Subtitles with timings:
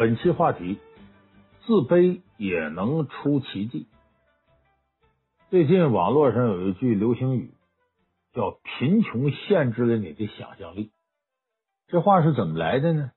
[0.00, 0.78] 本期话题：
[1.66, 3.86] 自卑也能出奇迹。
[5.50, 7.52] 最近网络上有一句流行语，
[8.32, 10.90] 叫“贫穷限制了你的想象力”。
[11.88, 13.12] 这话是怎么来的呢？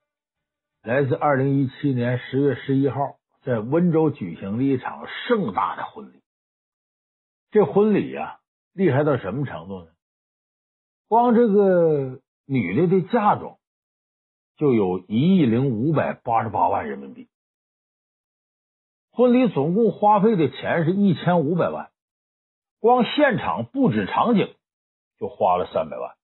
[0.83, 6.21] 来自二零一七年十月十一号在温州举行的一场盛大的婚礼。
[7.51, 8.41] 这婚礼呀，
[8.73, 9.91] 厉害到什么程度呢？
[11.07, 13.57] 光这个女的的嫁妆。
[14.57, 17.27] 就有一亿零五百八十八万人民币，
[19.11, 21.91] 婚礼总共花费的钱是一千五百万，
[22.79, 24.55] 光现场布置场景
[25.19, 26.15] 就花了三百万。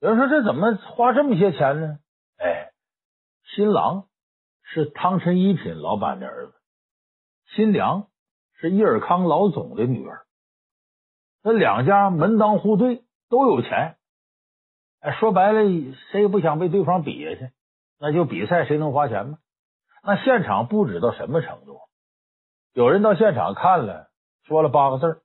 [0.00, 1.98] 有人说这怎么花这么些钱呢？
[2.38, 2.72] 哎，
[3.44, 4.06] 新郎
[4.62, 6.54] 是汤臣一品老板的儿子，
[7.54, 8.08] 新娘
[8.54, 10.24] 是伊尔康老总的女儿，
[11.42, 13.96] 那两家门当户对，都有钱。
[15.00, 15.62] 哎，说白了，
[16.10, 17.52] 谁也不想被对方比下去，
[17.98, 19.38] 那就比赛谁能花钱吗？
[20.02, 21.80] 那现场布置到什么程度？
[22.72, 24.10] 有人到现场看了，
[24.44, 25.22] 说了八个字，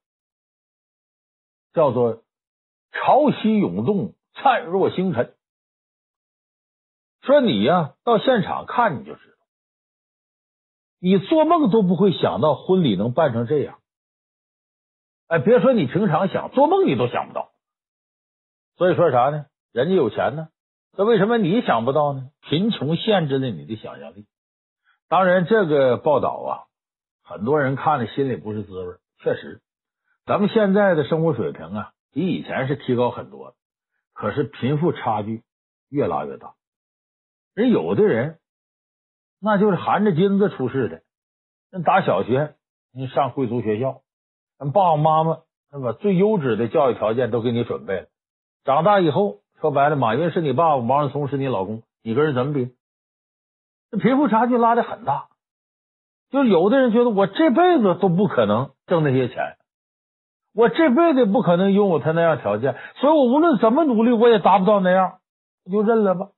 [1.74, 2.24] 叫做
[2.92, 5.36] “潮汐涌动，灿若星辰”。
[7.22, 9.38] 说你呀，到现场看你就知道，
[11.00, 13.80] 你做梦都不会想到婚礼能办成这样。
[15.28, 17.52] 哎，别说你平常想，做梦你都想不到。
[18.78, 19.48] 所以说啥呢？
[19.76, 20.48] 人家有钱呢，
[20.98, 22.30] 那为什么你想不到呢？
[22.40, 24.26] 贫穷限制了你的想象力。
[25.10, 26.64] 当然，这个报道啊，
[27.26, 28.96] 很多人看了心里不是滋味。
[29.18, 29.62] 确实，
[30.26, 33.54] 咱们现在的生活水平啊，比以前是提高很多，
[34.14, 35.44] 可是贫富差距
[35.90, 36.54] 越拉越大。
[37.54, 38.40] 人有的人
[39.42, 41.02] 那就是含着金子出世的，
[41.70, 42.56] 那打小学
[42.94, 44.04] 你上贵族学校，
[44.58, 48.08] 那爸爸妈妈那把最优质的教育条件都给你准备了，
[48.64, 49.42] 长大以后。
[49.66, 52.76] 说白了，马云是你爸爸，王思聪是你老公，你跟人怎么比？
[53.90, 55.30] 这贫富差距拉的很大，
[56.30, 59.58] 就有的人觉得我这辈子都不可能挣那些钱，
[60.54, 65.18] 我这辈子不可能拥有他那样条件，所以我无论怎么努力，我也达不到那样，
[65.72, 66.30] 就认了吧。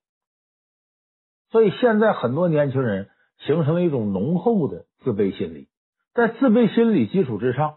[1.50, 5.68] 所以现在很多年轻人形成了一种浓厚的自卑心理，
[6.14, 7.76] 在自卑心理基础之上，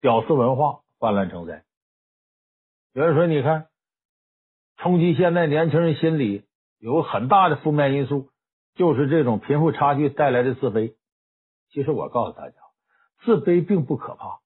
[0.00, 1.64] 屌丝文化泛滥成灾。
[2.92, 3.66] 有人说，你看。
[4.78, 6.44] 冲击现在年轻人心理
[6.78, 8.30] 有很大的负面因素，
[8.76, 10.94] 就是这种贫富差距带来的自卑。
[11.70, 12.54] 其实我告诉大家，
[13.24, 14.38] 自卑并不可怕。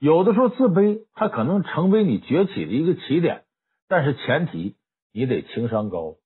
[0.00, 3.44] 有的时候自卑它可能成为你崛起的一个起点，
[3.86, 4.76] 但是前提
[5.12, 6.16] 你得情商高，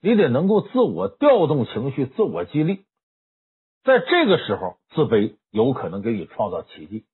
[0.00, 2.86] 你得能够自我调动情绪、自我激励。
[3.82, 7.04] 在这个时候，自卑有可能给你创造奇迹。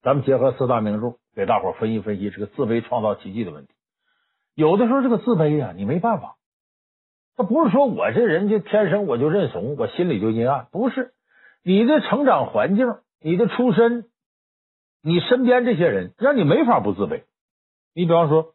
[0.00, 3.72] 咱们结合四大名著，给大伙分析分析这个自卑创造奇迹的问题。
[4.54, 6.36] 有的时候，这个自卑呀，你没办法。
[7.34, 10.66] 他不是说我这人就天生我就认怂，我心里就阴暗。
[10.70, 11.14] 不是，
[11.64, 12.86] 你的成长环境、
[13.20, 14.10] 你的出身、
[15.02, 17.24] 你身边这些人，让你没法不自卑。
[17.94, 18.44] 你比方说，《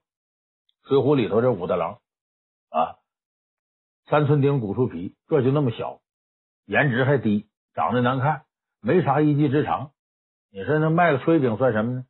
[0.88, 1.98] 水浒》里头这武大郎
[2.70, 2.98] 啊，
[4.10, 6.00] 三寸丁、骨粗皮，个就那么小，
[6.66, 8.44] 颜值还低，长得难看，
[8.82, 9.92] 没啥一技之长。
[10.52, 12.06] 你说那卖个炊饼算什么呢？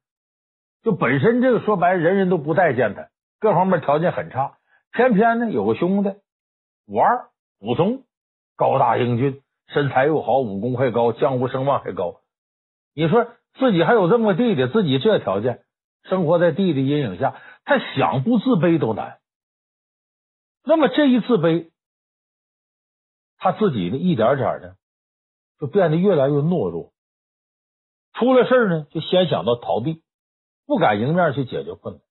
[0.84, 3.10] 就本身这个说白，人人都不待见他。
[3.40, 4.58] 各方面条件很差，
[4.92, 6.10] 偏偏呢有个兄弟
[6.88, 8.04] 武二武松，
[8.56, 12.22] 高大英俊，身材又好，武功还高，江湖声望还高。
[12.94, 13.28] 你说
[13.60, 15.64] 自己还有这么个弟弟，自己这条件，
[16.04, 19.20] 生活在弟弟阴影下，他想不自卑都难。
[20.64, 21.70] 那么这一自卑，
[23.38, 24.78] 他自己呢一点点的
[25.60, 26.92] 就变得越来越懦弱，
[28.14, 30.02] 出了事呢就先想到逃避，
[30.66, 32.07] 不敢迎面去解决困难。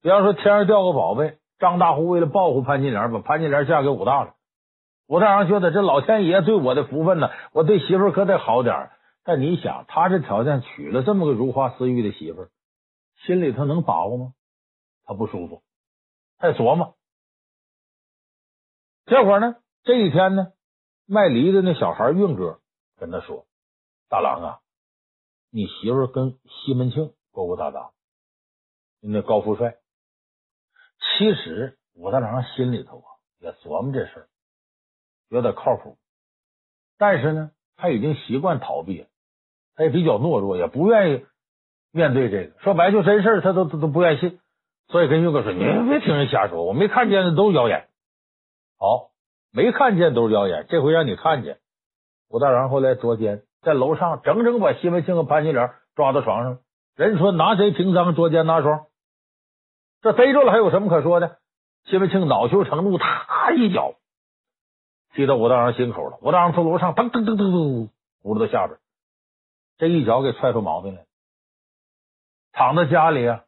[0.00, 4.34] 比方说，天上掉个宝贝，张大户为了报复潘金莲，把潘金莲嫁给武大了。
[5.08, 8.90] 武大郎觉得这老天爷对我的福分呢，我对媳妇可得好点。
[9.24, 12.48] 但你想，他这条件娶了这么个如花似玉的媳妇，
[13.26, 14.32] 心里头能把握吗？
[15.04, 15.62] 他不舒服，
[16.38, 16.94] 还琢磨。
[19.06, 20.52] 结果呢，这一天呢，
[21.06, 22.60] 卖梨的那小孩运哥
[22.98, 23.46] 跟他说
[24.08, 24.58] ：“大郎啊，
[25.50, 27.90] 你媳妇跟西门庆勾勾搭搭，
[29.00, 29.76] 那高富帅。”
[31.00, 33.08] 其实武大郎心里头啊
[33.40, 34.26] 也琢磨这事儿，
[35.28, 35.96] 有点靠谱，
[36.98, 39.06] 但是呢，他已经习惯逃避了，
[39.76, 41.26] 他也比较懦弱，也不愿意
[41.92, 42.58] 面对这个。
[42.60, 44.40] 说白就真事儿，他都他都不愿意信，
[44.88, 47.88] 所以跟玉哥说：“你别听人瞎说，我没看见的都是谣言。”
[48.78, 49.10] 好，
[49.52, 51.58] 没看见都是谣言，这回让你看见。
[52.28, 56.58] 武大郎后来捉奸，在楼上整整把西门庆和潘金莲抓到床上，
[56.96, 58.87] 人说拿谁平赃，捉奸拿双。
[60.02, 61.38] 这逮住了还有什么可说的？
[61.84, 63.94] 西门庆恼羞成怒，他一脚
[65.14, 66.18] 踢到武大郎心口了。
[66.20, 67.88] 武大郎从楼上噔噔噔噔噔
[68.22, 68.78] 扑到下边，
[69.78, 71.06] 这一脚给踹出毛病来，
[72.52, 73.44] 躺在家里啊，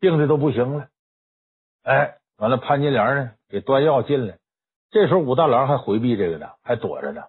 [0.00, 0.88] 病的都不行了。
[1.82, 4.38] 哎，完了，潘金莲呢给端药进来，
[4.90, 7.22] 这时候武大郎还回避这个呢，还躲着呢，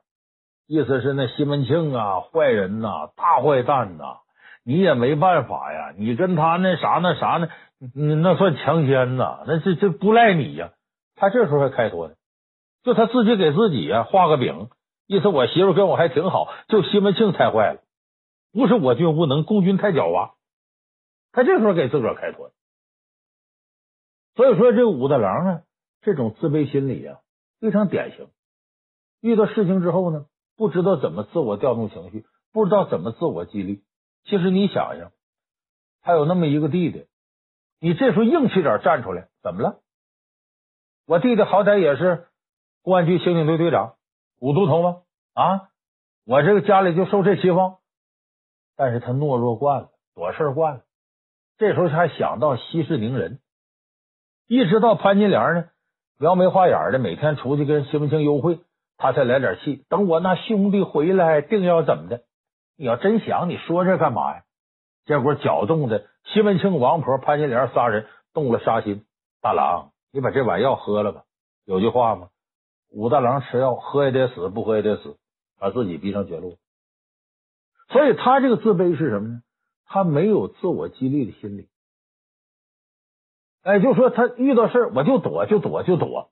[0.65, 4.17] 意思是那西门庆啊，坏人呐、大坏蛋呐、
[4.63, 7.47] 你也没办法呀，你跟他那啥那啥呢，
[7.93, 10.73] 那算强奸呐，那这这不赖你呀。
[11.15, 12.15] 他这时候还开脱呢，
[12.83, 14.69] 就他自己给自己呀画个饼，
[15.07, 17.81] 意思我媳妇跟我还挺好，就西门庆太坏了，
[18.51, 20.33] 不是我军无能，共军太狡猾。
[21.31, 22.51] 他这时候给自个儿开脱。
[24.35, 25.61] 所以说，这武大郎呢，
[26.01, 27.19] 这种自卑心理啊，
[27.59, 28.27] 非常典型。
[29.21, 30.25] 遇到事情之后呢，
[30.55, 33.83] 不知道怎么自我调动情绪，不知道怎么自我激励。
[34.25, 35.11] 其实你想想，
[36.01, 37.07] 他有那么一个弟弟，
[37.79, 39.79] 你这时候硬气点站出来，怎么了？
[41.05, 42.27] 我弟弟好歹也是
[42.81, 43.95] 公安局刑警队队长、
[44.39, 45.01] 武都头吗？
[45.33, 45.69] 啊，
[46.25, 47.77] 我这个家里就受这欺负，
[48.75, 50.81] 但是他懦弱惯了，躲事惯了，
[51.57, 53.39] 这时候还想到息事宁人。
[54.47, 55.69] 一直到潘金莲呢，
[56.17, 58.59] 描眉画眼的，每天出去跟西门庆幽会，
[58.97, 59.85] 他才来点气。
[59.89, 62.23] 等我那兄弟回来，定要怎么的？
[62.75, 64.43] 你要真想，你说这干嘛呀？
[65.05, 69.05] 结果搅动的西门庆、王婆、潘金莲仨人动了杀心。
[69.41, 71.23] 大郎，你把这碗药喝了吧。
[71.65, 72.29] 有句话吗？
[72.89, 75.17] 武大郎吃药，喝也得死，不喝也得死，
[75.59, 76.57] 把自己逼上绝路。
[77.89, 79.41] 所以他这个自卑是什么呢？
[79.85, 81.69] 他没有自我激励的心理。
[83.63, 86.29] 哎，就说他遇到事儿我就躲，就躲，就躲。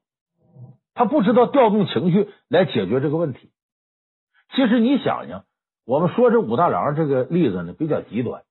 [0.93, 3.51] 他不知道调动情绪来解决这个问题。
[4.55, 5.45] 其实你想想，
[5.85, 8.43] 我们说这武大郎这个例子呢比较极端，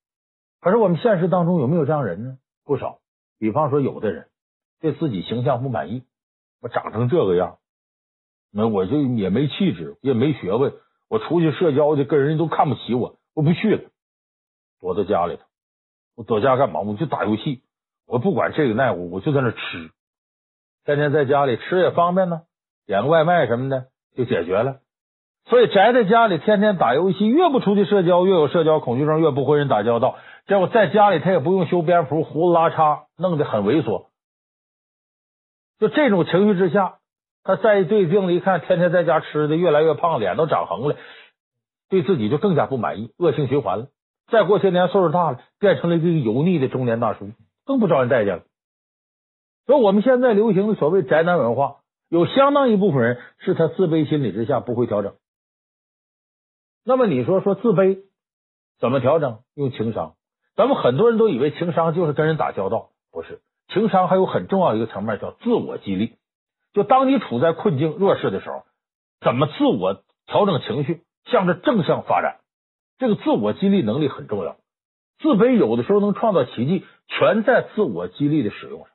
[0.65, 2.39] 可是我们现实当中有没有这样人呢？
[2.65, 3.01] 不少。
[3.39, 4.29] 比方说，有的人
[4.81, 6.05] 对自己形象不满意，
[6.63, 7.59] 我长成这个样，
[8.51, 10.73] 那我就也没气质，也没学问，
[11.11, 13.91] 我出去社交去，跟人家都看不起我，我不去了，
[14.81, 15.43] 躲在家里头。
[16.17, 16.81] 我躲家干嘛？
[16.81, 17.63] 我就打游戏。
[18.07, 19.91] 我不管这个那个，我就在那吃，
[20.87, 22.41] 天天在家里吃也方便呢，
[22.87, 24.81] 点个外卖什么的就解决了。
[25.47, 30.17] 所以宅在家里天天打游戏，越不出去社交，越有社交恐惧症，越不和人打交道。
[30.47, 34.07] 结果在家里他也不用修边幅，胡子拉碴，弄得很猥琐。
[35.79, 36.95] 就这种情绪之下，
[37.43, 40.97] 他再一对病了一看，天天在家吃的越来越胖，脸都长横了，
[41.91, 43.89] 对自己就更加不满意，恶性循环了。
[44.31, 47.31] 再过些年岁数大了，变成了一个油腻的中年大叔。
[47.67, 48.43] 更不招人待见了。
[49.67, 51.77] 所以我们现在流行的所谓宅男文化，
[52.09, 55.15] 有相当一部分人是他自卑心理之下不会调整。
[56.85, 58.03] 那么你说说自卑
[58.79, 59.41] 怎么调整？
[59.55, 60.17] 用情商。
[60.55, 63.41] 咱们很多人都以为情商就是跟人打交道，不是。
[63.69, 66.17] 情商还有很重要一个层面叫自我激励。
[66.73, 68.65] 就当你处在困境、弱势的时候，
[69.21, 72.41] 怎么自我调整情绪，向着正向发展？
[72.99, 74.57] 这个自我激励能力很重要。
[75.19, 78.89] 自卑有的时候能创造奇迹，全在自我激励的使用上。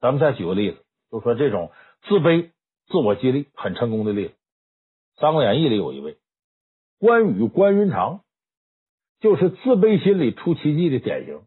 [0.00, 1.72] 咱们再举个例子，就说这种
[2.02, 2.50] 自卑、
[2.86, 4.34] 自我激励很成功的例子，
[5.20, 6.18] 《三国演义》里有一位
[6.98, 8.22] 关羽关云长，
[9.20, 11.42] 就是自卑心理出奇迹的典型。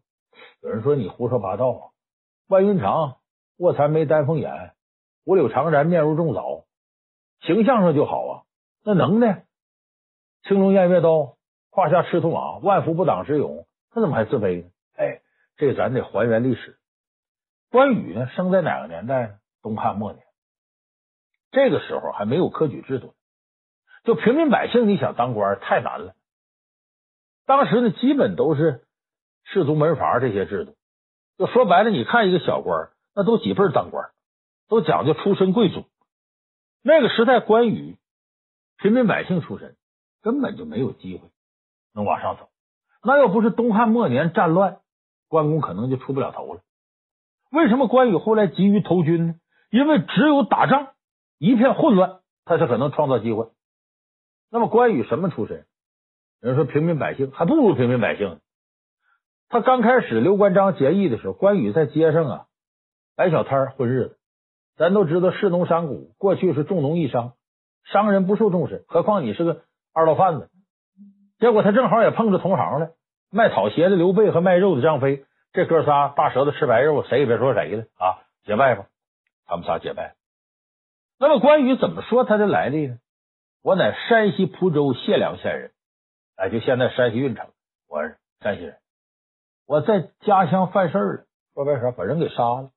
[0.62, 1.82] 有人说你胡说八道啊，
[2.48, 3.18] 关云长
[3.58, 4.72] 卧蚕眉丹凤眼，
[5.24, 6.64] 五柳长髯面如重枣，
[7.40, 8.42] 形象上就好啊，
[8.82, 9.44] 那能耐，
[10.44, 11.36] 青龙偃月刀。
[11.74, 14.70] 胯下赤兔马，万夫不挡之勇，他怎么还自卑呢？
[14.94, 15.22] 哎，
[15.56, 16.78] 这咱得还原历史。
[17.70, 19.34] 关羽呢，生在哪个年代呢？
[19.62, 20.22] 东汉末年，
[21.50, 23.14] 这个时候还没有科举制度，
[24.04, 26.14] 就平民百姓，你想当官太难了。
[27.46, 28.84] 当时呢，基本都是
[29.44, 30.74] 士族门阀这些制度。
[31.38, 34.10] 就说白了，你看一个小官，那都几辈当官，
[34.68, 35.84] 都讲究出身贵族。
[36.82, 37.96] 那个时代，关羽
[38.78, 39.76] 平民百姓出身，
[40.22, 41.28] 根本就没有机会。
[41.94, 42.48] 能往上走，
[43.04, 44.78] 那要不是东汉末年战乱，
[45.28, 46.62] 关公可能就出不了头了。
[47.50, 49.34] 为什么关羽后来急于投军呢？
[49.70, 50.94] 因为只有打仗，
[51.38, 53.50] 一片混乱，他才可能创造机会。
[54.52, 55.64] 那么关羽什么出身？
[56.42, 58.38] 有人说平民百姓，还不如平民百姓。
[59.48, 62.46] 他刚开始刘关张结义的时候，关羽在街上啊
[63.16, 64.18] 摆小摊混日子。
[64.76, 67.32] 咱都知道士农商贾过去是重农抑商，
[67.84, 69.62] 商人不受重视，何况你是个
[69.94, 70.50] 二道贩子。
[71.38, 72.90] 结果他正好也碰着同行了，
[73.30, 78.20] 卖草鞋的刘备和卖肉的张飞，这哥仨大舌头吃白肉，谁也别说谁了啊！
[78.44, 78.84] 结拜吧，
[79.46, 80.14] 他们仨结拜。
[81.18, 82.98] 那么关羽怎么说他的来历呢？
[83.62, 85.70] 我乃山西蒲州解良县人，
[86.34, 87.46] 哎，就现在山西运城，
[87.88, 88.78] 我是山西人。
[89.68, 92.70] 我在家乡犯事儿了，说白啥，把人给杀了。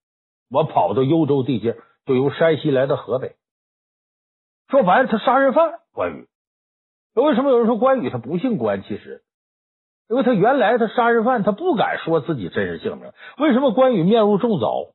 [0.51, 1.75] 我跑到幽州地界，
[2.05, 3.35] 就由山西来到河北。
[4.69, 6.27] 说白了，他杀人犯关羽。
[7.15, 8.83] 为什么有人说关羽他不姓关？
[8.83, 9.23] 其实，
[10.07, 13.11] 因为他原来他杀人犯，他不敢说自己真实姓名。
[13.39, 14.93] 为什么关羽面如重枣，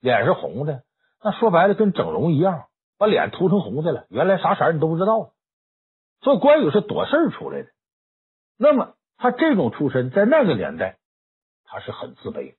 [0.00, 0.84] 脸是红的？
[1.24, 2.66] 那说白了，跟整容一样，
[2.98, 4.06] 把脸涂成红的了。
[4.10, 5.32] 原来啥色你都不知道。
[6.20, 7.68] 所以关羽是躲事儿出来的。
[8.56, 10.98] 那么他这种出身，在那个年代，
[11.64, 12.54] 他是很自卑。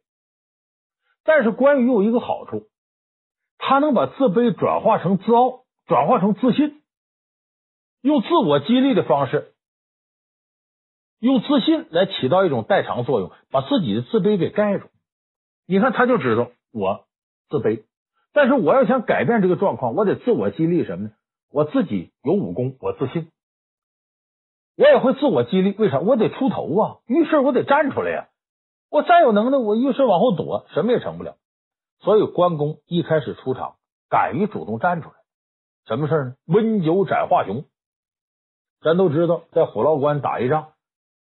[1.23, 2.67] 但是关羽有一个好处，
[3.57, 6.83] 他能把自卑转化成自傲，转化成自信。
[8.01, 9.55] 用自我激励的方式，
[11.17, 14.89] 用自信来起到一种代偿作用，把自己的自卑给盖住。
[15.65, 17.07] 你看，他就知道我
[17.49, 17.83] 自卑，
[18.35, 21.11] 但是我要想改变这个状况，我得自我激励什么呢？
[21.53, 23.31] 我自己有武功，我自信，
[24.75, 25.73] 我也会自我激励。
[25.77, 25.99] 为啥？
[25.99, 26.97] 我得出头啊！
[27.07, 28.27] 遇事我得站出来呀！
[28.91, 31.37] 我再有能耐，我遇事往后躲，什么也成不了。
[31.99, 33.75] 所以关公一开始出场，
[34.09, 35.15] 敢于主动站出来。
[35.87, 36.35] 什么事呢？
[36.45, 37.63] 温酒斩华雄。
[38.81, 40.73] 咱都知道，在虎牢关打一仗，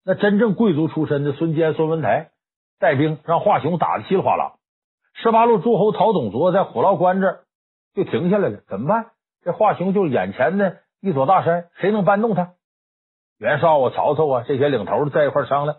[0.05, 2.29] 那真正贵族出身的孙坚、孙文台
[2.77, 4.60] 带兵让华雄打得稀里哗啦。
[5.13, 7.43] 十八路诸侯讨董卓在虎牢关这儿
[7.93, 9.11] 就停下来了，怎么办？
[9.43, 12.53] 这华雄就是眼前的一座大山，谁能搬动他？
[13.37, 15.77] 袁绍啊、曹操啊这些领头的在一块商量。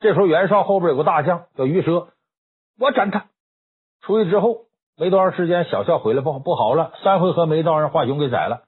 [0.00, 2.08] 这时候袁绍后边有个大将叫于奢，
[2.78, 3.26] 我斩他。
[4.00, 8.64] 出去之后没多长时间，小校回来不不好了，三回合没到，让华雄给宰了。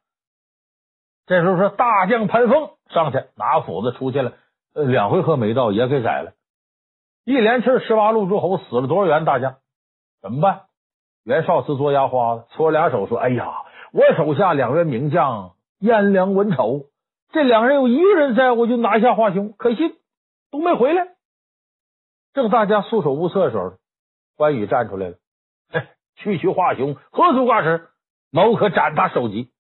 [1.27, 4.35] 这时候说大将潘凤上去拿斧子出去了，
[4.75, 6.33] 呃，两回合没到也给宰了，
[7.25, 9.57] 一连气十八路诸侯死了多少员大将？
[10.23, 10.63] 怎么办？
[11.25, 16.87] 袁绍自作牙花子，搓俩手说：“哎呀，我手下两员名将颜良、文丑，
[17.33, 19.97] 这两人有一个人在，我就拿下华雄，可惜
[20.53, 21.09] 都没回来。”
[22.35, 23.75] 正大家束手无策的时候，
[24.37, 25.17] 关羽站出来了
[25.71, 27.89] ：“哎区区华雄，何足挂齿？
[28.31, 29.51] 某可斩他首级。”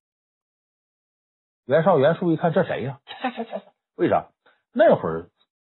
[1.67, 3.01] 袁绍、袁术一看，这谁呀？
[3.07, 3.63] 切切切！
[3.97, 4.29] 为啥？
[4.73, 5.29] 那会儿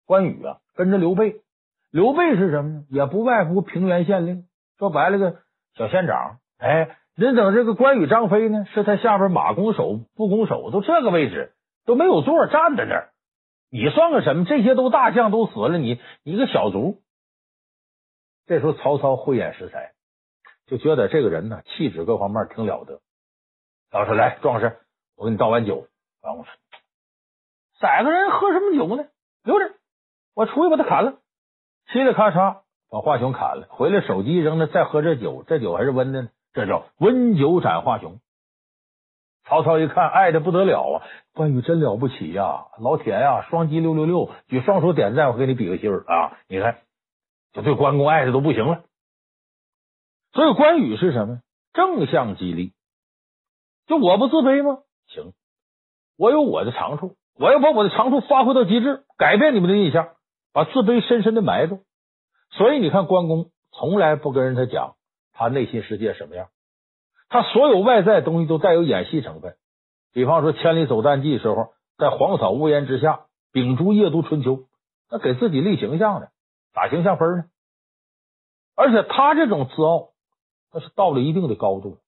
[0.06, 1.42] 关羽啊，跟着刘备。
[1.92, 2.86] 刘备是什么呢？
[2.90, 4.47] 也不外乎平原县令，
[4.78, 5.40] 说白了个
[5.76, 6.40] 小县长。
[6.58, 11.54] 哎，人等这个关羽、张飞呢，是他下边马弓手、步弓手，都这个位置
[11.86, 13.14] 都没有座，站在那儿。
[13.70, 14.46] 你算个什么？
[14.46, 17.02] 这些都大将都死了，你一个小卒。
[18.46, 19.94] 这时候曹操慧眼识才，
[20.68, 23.02] 就觉得这个人呢，气质各方面挺了得。
[23.92, 24.78] 然后说：“来，壮士。”
[25.18, 25.88] 我给你倒碗酒，
[26.22, 26.52] 关公说
[27.82, 29.10] ：“宰个人喝什么酒呢？
[29.44, 29.74] 留着，
[30.36, 31.20] 我出去把他砍了。”
[31.90, 36.30] 嘁哩咔嚓把华雄砍了，回来手机扔了，再喝这酒，这酒还是温的呢。
[36.54, 38.20] 这叫温酒斩华雄。
[39.44, 41.04] 曹操一看，爱的不得了啊！
[41.34, 46.38] 关羽真了不起呀，老铁呀，双击六六六，举双手点赞，我给你比个心儿啊！
[46.50, 46.80] 你看，
[47.54, 48.84] 就对关公爱的都不行了。
[50.34, 51.40] 所以关羽是什么？
[51.74, 52.74] 正向激励，
[53.86, 54.80] 就我不自卑吗？
[55.08, 55.34] 行，
[56.18, 60.10] 我有我的长处，我要把我的长处发挥到极致，改变你们的印象，
[60.52, 61.84] 把自卑深深的埋住。
[62.52, 64.96] 所以你看，关公从来不跟人他讲
[65.34, 66.48] 他内心世界什么样，
[67.30, 69.56] 他所有外在东西都带有演戏成分。
[70.14, 74.66] 比方说，千里走单骑时候，在黄草屋檐之下，秉烛夜读春秋，
[75.12, 76.32] 那给自己立形象的，
[76.74, 77.46] 打形象分呢。
[78.76, 80.10] 而且他这种自傲，
[80.74, 82.00] 那是到了一定的高度。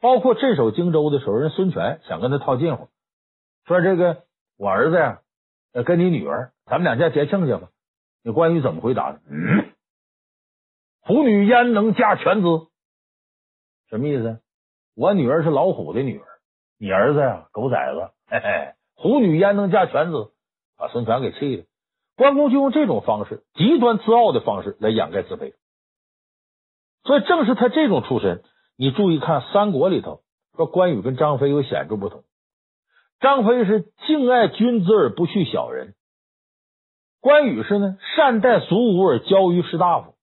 [0.00, 2.88] 包括镇守荆州的时候，人孙权想跟他套近乎，
[3.66, 4.24] 说这个
[4.58, 5.22] 我儿子呀，
[5.84, 7.70] 跟你女儿，咱们两家结亲去吧。
[8.24, 9.20] 你关羽怎么回答的？
[9.28, 9.70] 嗯，
[11.02, 12.46] 虎女焉能嫁犬子？
[13.90, 14.40] 什么意思？
[14.96, 16.24] 我女儿是老虎的女儿，
[16.78, 18.10] 你儿子呀，狗崽子。
[18.26, 20.32] 嘿嘿，虎女焉能嫁犬子？
[20.78, 21.66] 把孙权给气的。
[22.16, 25.52] 关公就用这种方式，极端自傲的方式来掩盖自卑。
[27.02, 28.42] 所以正是他这种出身。
[28.76, 30.22] 你注意看《三国》里头
[30.56, 32.24] 说关羽跟张飞有显著不同。
[33.20, 35.94] 张飞是敬爱君子而不恤小人，
[37.24, 40.14] 关羽是呢善待俗武而骄于士大夫。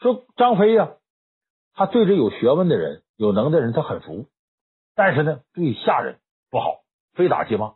[0.00, 0.94] 说张飞呀、
[1.72, 4.26] 他对着有学问的人、有能的人他很服，
[4.96, 6.16] 但是呢对下人
[6.50, 6.80] 不好，
[7.14, 7.74] 非打即骂。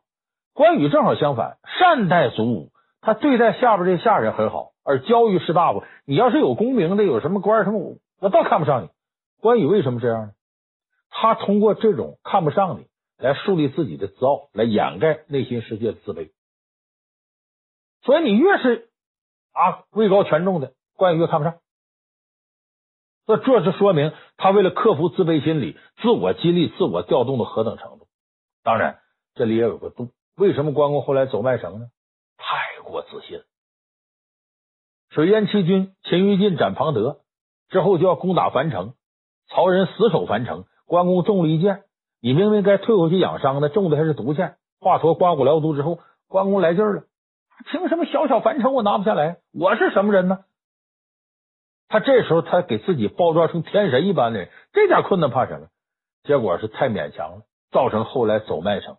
[0.52, 5.84] 关羽正好相反，善待俗武，他对待下边这下人很好，而骄于士大夫。
[6.04, 8.88] 你要是有功名的，有什么官什么武，我倒看不上你。
[9.40, 10.32] 关羽为什么这样呢？
[11.08, 16.30] 他通过这种看不上你来树立自己的自傲，来掩盖内心世界的自卑。
[18.02, 18.88] 所以你越是
[19.52, 21.58] 啊位高权重的，关羽越看不上。
[23.26, 28.06] 那这就说明他为了克服自卑心理，自我激励、自我调动的何等程度。
[28.62, 29.00] 当然，
[29.34, 30.10] 这里也有个度。
[30.36, 31.86] 为什么关公后来走麦城呢？
[32.36, 33.42] 太过自信。
[35.10, 37.20] 水淹七军，秦于禁斩庞德
[37.68, 38.94] 之后，就要攻打樊城。
[39.48, 41.84] 曹仁死守樊城，关公中了一箭，
[42.20, 47.02] 你明明该退回去养伤的，中的还是毒箭，华佗刮骨疗毒之后，关公来劲儿了，
[47.70, 49.38] 凭什么小小樊城我拿不下来？
[49.52, 50.44] 我是什么人呢？
[51.88, 55.68] 他这时候他给自己包装成天神一般的人，这点困难怕什么？
[56.22, 58.96] 结果是太勉强了，造成后来走麦城，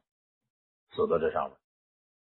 [0.96, 1.58] 死在这上面。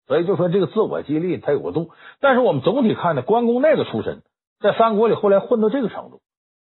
[0.07, 1.91] 所以就说这个自我激励它有个度，
[2.21, 4.23] 但是我们总体看呢，关公那个出身，
[4.61, 6.21] 在三国里后来混到这个程度，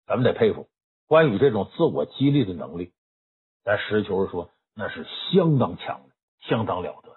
[0.06, 0.68] 咱们得佩服
[1.08, 2.92] 关羽这种自我激励的能力。
[3.64, 6.14] 咱实事求是说，那是相当强的，
[6.48, 7.11] 相当了得。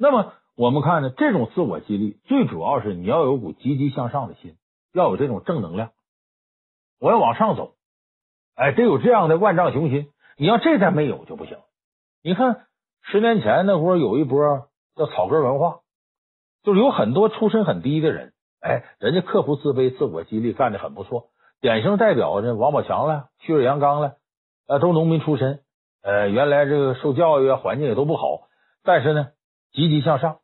[0.00, 4.56] 那么我们看呢，这种自我激励最主要是你要有股积极向上的心，
[4.92, 5.90] 要有这种正能量，
[6.98, 7.74] 我要往上走，
[8.54, 10.08] 哎，得有这样的万丈雄心。
[10.36, 11.58] 你要这再没有就不行。
[12.22, 12.66] 你看。
[13.02, 15.80] 十年前那会儿有一波叫草根文化，
[16.62, 21.28] 就是有很多出身很低的人，哎，人家克服自卑、自我激励，干得很不错。
[21.62, 24.16] 典型代表呢，王宝强了，旭日阳刚了，
[24.68, 25.60] 呃，都农民出身，
[26.02, 28.42] 呃，原来这个受教育啊，环境也都不好，
[28.84, 29.28] 但是呢，
[29.72, 30.38] 积极向上，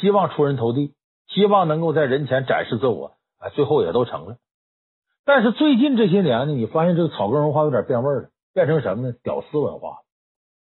[0.00, 0.94] 希望出人头地，
[1.28, 4.36] 希望能够在人前展示自我，啊，最后也都成了。
[5.24, 9.14] 但是最近这些年呢，你发现这个草根文化有点变味了，变成什么呢？
[9.22, 9.98] 屌丝文化。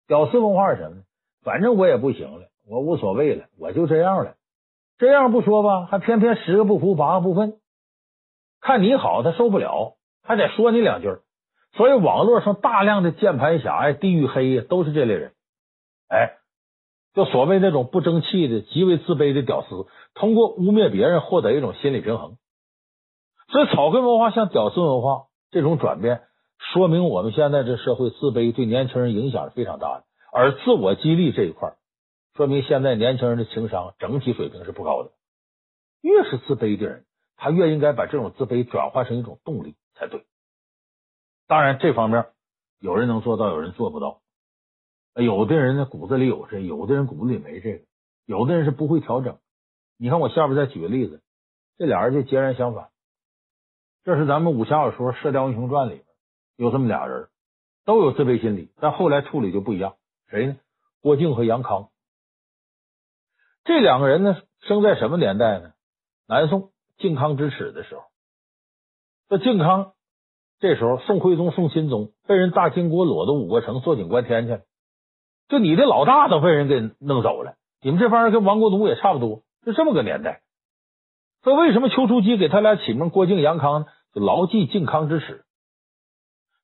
[0.07, 1.03] 屌丝文化是什么呢？
[1.43, 4.35] 反正我也不行了，我无所谓了，我就这样了。
[4.97, 7.57] 这样不说吧，还偏偏十个不服，八个不忿。
[8.61, 11.09] 看你好，他受不了，还得说你两句。
[11.73, 15.33] 所以网络上大量的键盘侠呀、地狱黑呀，都是这类人。
[16.07, 16.37] 哎，
[17.13, 22.37] 就所谓那种不争气的、极为自卑的屌丝，通过污蔑别人获得一种心理平衡。
[23.49, 26.23] 所以草根文化向屌丝文化这种转变。
[26.73, 31.75] 说明我们现在这社会自卑对年轻人影响是非常大的，而自我激励这一块，
[32.35, 35.11] 说明现在年轻人的情商整体水平是不高的。
[36.01, 37.05] 越是自卑的人，
[37.37, 40.23] 他越应该把这种自卑转化成一种动力才对。
[41.47, 42.25] 当然，这方面
[42.79, 44.21] 有人能做到，有人做不到。
[45.15, 47.85] 有的人呢骨子里有这，有的人骨子里没这个，
[48.25, 49.37] 有的人是不会调整。
[49.97, 51.21] 你看我下边再举个例子，
[51.77, 52.89] 这俩人就截然相反。
[54.03, 56.05] 这是咱们武侠小说《射雕英雄传》里边。
[56.55, 57.29] 有这么俩人，
[57.85, 59.95] 都有自卑心理，但后来处理就不一样。
[60.27, 60.57] 谁呢？
[61.01, 61.89] 郭靖和杨康。
[63.63, 65.73] 这两个人呢，生在什么年代呢？
[66.27, 68.03] 南宋靖康之耻的时候。
[69.29, 69.93] 这靖康
[70.59, 74.61] 这时候，宋徽宗、宋钦宗被人大金国裸到五国城坐井观天去了。
[75.49, 80.41] 就你的老大都被人给弄走了，你们这帮人跟亡国奴也差不多，就这么个年代。
[81.43, 83.87] 所以为什么丘处机给他俩起名郭靖、杨康呢？
[84.13, 85.43] 就牢记靖康之耻。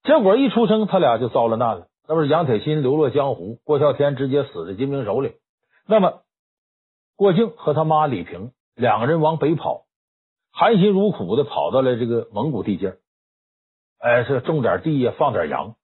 [0.04, 1.88] 结果一出生，他俩就遭了难了。
[2.08, 5.34] 那不是杨铁心流落江湖，郭啸天直接死在金兵手里。
[5.86, 6.22] 那么
[7.15, 9.84] 郭靖和他妈李萍两个人往北跑，
[10.54, 12.96] 含辛茹苦的跑到了这个蒙古地界。
[14.00, 15.76] 哎，是种点地呀，放点羊。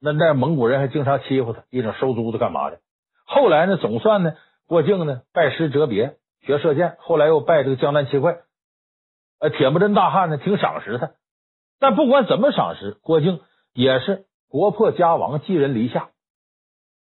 [0.00, 2.78] 那那蒙古人还经常欺负他，一整收租子干嘛的。
[3.24, 4.34] 后来呢，总算呢，
[4.66, 6.96] 郭靖呢拜师哲别，学射箭。
[7.00, 8.38] 后来又拜这个江南七怪。
[9.38, 11.10] 呃，铁木真大汉呢挺赏识他。
[11.78, 13.40] 但不管怎么赏识，郭靖。
[13.72, 16.08] 也是国破家亡，寄人篱下，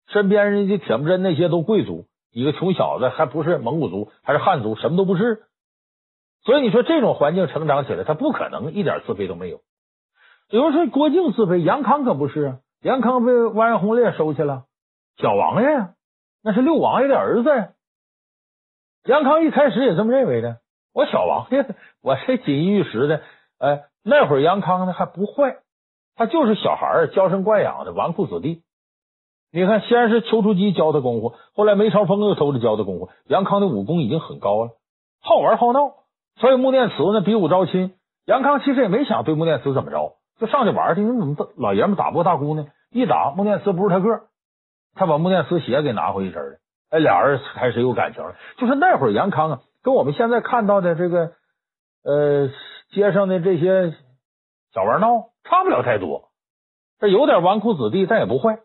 [0.09, 5.45] 身边人家铁木真那些都贵族，一个穷小子还不是蒙古族，还是汉族，什么都不是。
[6.43, 9.61] 所以你说这种环境成长起来，他不可能一点自卑都没有。
[10.51, 14.63] 有人说郭靖自卑，杨康可不是啊，杨康被完颜洪烈收去了，
[15.17, 15.95] 小王爷呀，
[16.45, 17.71] 那是六王爷的儿子呀。
[19.07, 20.59] 杨康一开始也这么认为的，
[20.95, 21.67] 我小王爷，
[22.01, 23.23] 我是锦衣玉食的。
[23.59, 25.57] 哎，那会儿杨康呢还不坏。
[26.15, 28.63] 他就是小孩儿，娇生惯养的纨绔子弟。
[29.51, 33.09] 你看，先是丘处机教他功夫，后来梅超风又偷着教他功夫。
[33.27, 34.71] 杨康的武功已经很高了，
[35.21, 35.91] 好玩好闹，
[36.37, 37.97] 所以穆念慈呢比武招亲。
[38.27, 41.01] 杨康其实也没想对穆念慈怎么着，就上去玩去。
[41.01, 42.69] 你怎么老爷们打不过大姑呢？
[42.91, 44.29] 一打穆念慈不是他个，
[44.95, 46.59] 他把穆念慈鞋给拿回一身了。
[46.91, 48.37] 哎，俩人开始有感情了。
[48.59, 51.33] 就是那会儿杨康啊，跟我们现在看到的这个
[52.05, 52.49] 呃
[52.91, 53.95] 街上的这些
[54.73, 55.31] 小玩闹。
[55.49, 56.31] 差不了太多，
[56.99, 58.59] 这有点纨绔子弟，但也不坏。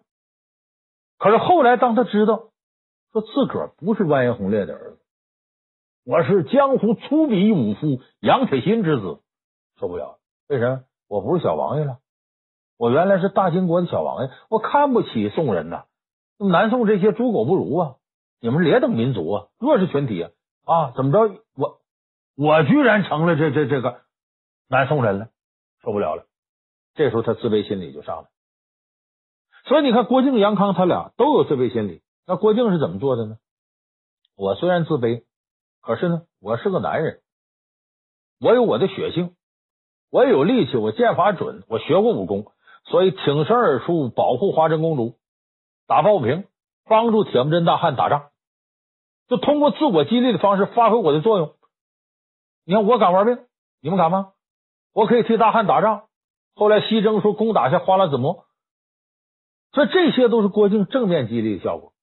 [1.20, 2.50] 可是后来，当他知道
[3.14, 5.00] 说自个儿不是完颜洪烈的儿子，
[6.04, 9.20] 我是江湖粗鄙武夫杨铁心之子，
[9.80, 10.18] 受不了。
[10.48, 10.84] 为什么？
[11.08, 12.00] 我不是小王爷了，
[12.82, 15.86] 我原来是大金国的小王爷，我看不起宋人呐。
[16.40, 17.96] 南宋这些猪狗不如啊，
[18.40, 20.32] 你们劣等民族啊，弱势群体啊，
[20.66, 21.44] 啊，怎么着？
[21.56, 21.80] 我
[22.36, 24.02] 我居然成了这这这个
[24.68, 25.28] 南宋人了，
[25.84, 26.26] 受不了了。
[26.96, 28.30] 这时候他自卑心理就上来，
[29.66, 32.02] 所以你看郭靖、杨康他俩都有自卑心理。
[32.26, 33.38] 那郭靖是怎么做的呢？
[34.36, 35.24] 我虽然自卑，
[35.82, 37.22] 可是呢，我是个男人，
[38.40, 39.36] 我有我的血性，
[40.10, 42.52] 我有力气，我剑法准，我学过武功。
[42.86, 45.18] 所以挺身而出，保护华真公主，
[45.88, 46.46] 打抱不平，
[46.86, 48.30] 帮助铁木真大汉打仗，
[49.28, 51.56] 就通过自我激励的方式发挥我的作用。
[52.66, 53.40] 你看，我敢玩命，
[53.82, 54.34] 你们敢吗？
[54.94, 56.04] 我可以替大汉打仗。
[56.54, 58.46] 后来西征说攻打下花剌子模，
[59.72, 61.94] 所以这些都是郭靖正面激励的效果。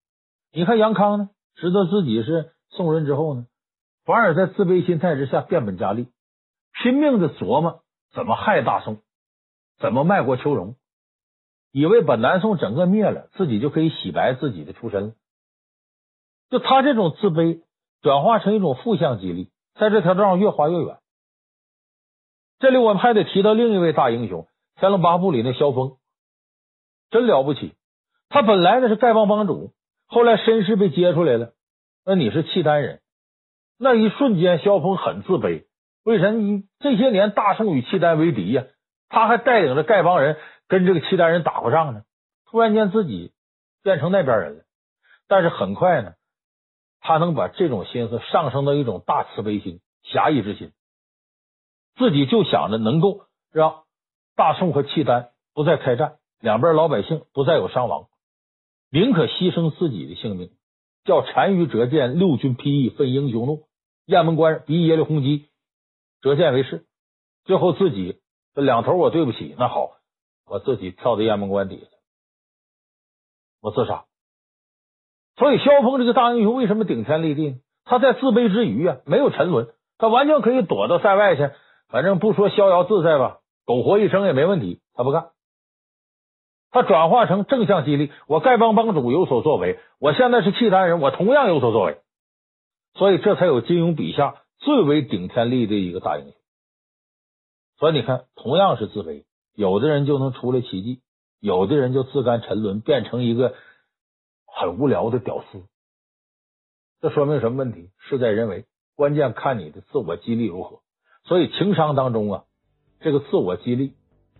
[0.52, 3.46] 你看杨康呢，知道自己是宋人之后呢，
[4.06, 6.08] 反而在自卑心态之下变本加厉，
[6.82, 7.82] 拼命的琢磨
[8.14, 9.02] 怎么害大宋，
[9.78, 10.76] 怎么卖国求荣，
[11.72, 15.14] 以为把南宋整个灭了，自己就可以洗白自己的出身。
[16.50, 17.62] 就他这种自卑
[18.00, 20.98] 转化成一种负向激励，在这条道上越滑越远。
[22.58, 24.42] 这里我们还得提到另一位大英雄，
[24.80, 25.96] 《天龙八部》里那萧峰，
[27.10, 27.74] 真了不起。
[28.28, 29.72] 他本来呢是丐帮帮主，
[30.06, 31.52] 后来身世被揭出来了。
[32.04, 33.00] 那你是契丹人，
[33.78, 35.66] 那一瞬间萧峰很自卑。
[36.02, 36.40] 为什么？
[36.40, 38.64] 你这些年大宋与契丹为敌呀，
[39.08, 42.02] 他还带领着丐帮人跟这个契丹人打过仗呢。
[42.46, 43.32] 突然间自己
[43.82, 44.64] 变成那边人了，
[45.26, 46.14] 但是很快呢，
[47.00, 50.72] 他能把这种心思上升到一种大慈悲心、侠义之心。
[51.96, 53.82] 自己就想着能够让
[54.36, 58.06] 大宋和契丹不再开战，两边老百姓不再有伤亡，
[58.90, 60.50] 宁可牺牲自己的性命，
[61.04, 63.66] 叫单于折剑，六军披义，奋英雄怒。
[64.06, 65.50] 雁门关逼耶律洪基
[66.22, 66.86] 折剑为誓，
[67.44, 68.20] 最后自己
[68.54, 69.92] 这两头我对不起，那好，
[70.46, 71.87] 我自己跳到雁门关底下，
[73.61, 74.04] 我自杀。
[75.37, 77.61] 所以萧峰这个大英雄为什么顶天立地？
[77.84, 81.50] 他在自卑之余啊，没有沉沦，他完全可以躲到塞外去。
[81.88, 84.80] 反正不说逍遥自在吧，苟活一生也没问题。
[84.94, 85.30] 他不干，
[86.70, 88.11] 他转化成正向激励。
[88.26, 91.98] 我丐帮帮主有所作为，我现在是契丹人，我同样有所作为。
[92.94, 96.32] 所以这才有金庸笔下最为顶天立地一个大英雄。
[97.78, 101.00] 所以你看，同样是自卑，有的人就能出来奇迹，
[101.40, 103.54] 有的人就自甘沉沦，变成一个
[104.46, 105.62] 很无聊的屌丝。
[107.00, 107.90] 这说明什么问题？
[107.98, 108.64] 事在人为，
[108.96, 110.80] 关键看你的自我激励如何。
[111.24, 112.44] 所以情商当中啊，
[113.00, 113.92] 这个自我激励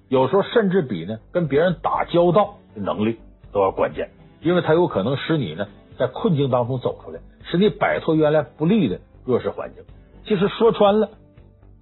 [0.09, 3.21] 有时候甚至比呢跟别人打交道的能力
[3.53, 9.85] 都要关键，因为它有可能使你呢在困境当中走出来，使你摆脱原来不利的弱势环境。
[10.25, 11.11] 其实说穿了，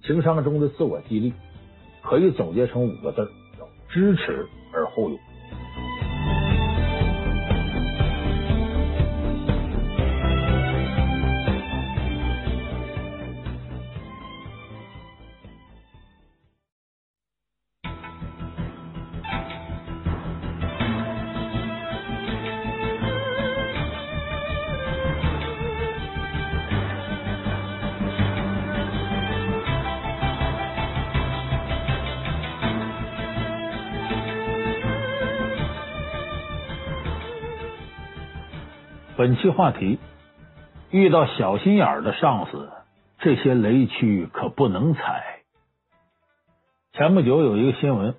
[0.03, 1.33] 情商中的自我激励
[2.09, 5.19] 可以总结成五个字，叫知耻而后勇。
[39.17, 39.97] 本期话题：
[40.91, 42.69] 遇到小心眼的上司，
[43.17, 45.39] 这些雷区可不能踩。
[46.93, 48.13] 前不久有一个新闻，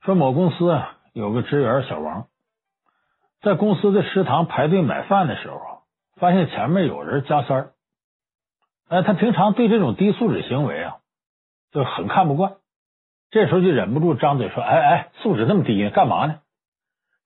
[0.00, 2.26] 说某公司啊有个职员小王，
[3.40, 5.82] 在公司的食堂排队买饭的时候，
[6.16, 7.70] 发现前面有人加塞儿。
[8.88, 10.96] 哎，他平常对这种低素质行为啊
[11.70, 12.54] 就很看不惯，
[13.30, 16.40] 这时候就忍不住张嘴说：“哎哎，素质那么低呢，干嘛呢？”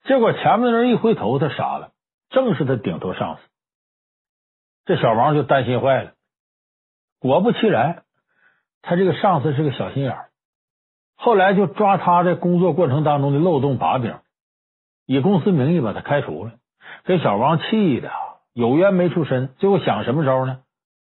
[0.04, 1.92] 结果前面的人一回头，他傻了。
[2.30, 3.42] 正是他顶头上司，
[4.84, 6.12] 这小王就担心坏了。
[7.18, 8.04] 果不其然，
[8.82, 10.28] 他这个上司是个小心眼儿，
[11.16, 14.18] 后来就抓他在工作过程当中的漏洞把柄，
[15.06, 16.52] 以公司名义把他开除了。
[17.04, 18.10] 给小王气的
[18.52, 20.62] 有冤没处伸，最后想什么招呢？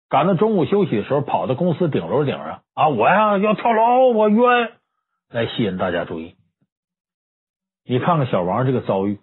[0.08, 2.88] 赶到中午休息的时候，跑到公司顶楼顶上啊！
[2.88, 4.72] 我呀要跳楼，我冤，
[5.30, 6.36] 来吸引大家注意。
[7.84, 9.20] 你看看小王这个遭遇。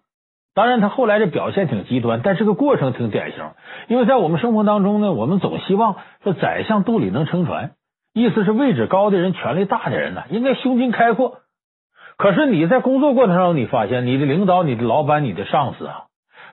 [0.57, 3.51] 当然，他后来这表现挺极端，但这个过程挺典型。
[3.89, 7.73] 因为在我们生活当中呢，我们总希望说宰相肚里能撑船，
[8.15, 11.41] 意思是位置高的人、权力大的人呢，应该胸襟开阔。
[12.17, 16.05] 可是你在工作过程中，你发现你的领导、你的老板、你的上司啊，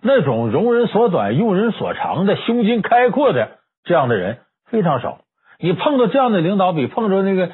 [0.01, 5.19] 那种容人所短、用人所长的胸襟开阔的这样的人非常少。
[5.59, 7.51] 你碰到这样的领导，比碰着那个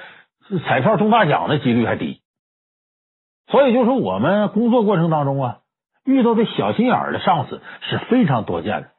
[0.65, 2.21] 彩票中大奖的几率还低。
[3.51, 5.57] 所以，就说我们工作过程当中啊。
[6.09, 8.89] 遇到的小心眼儿的上司是非常多见的。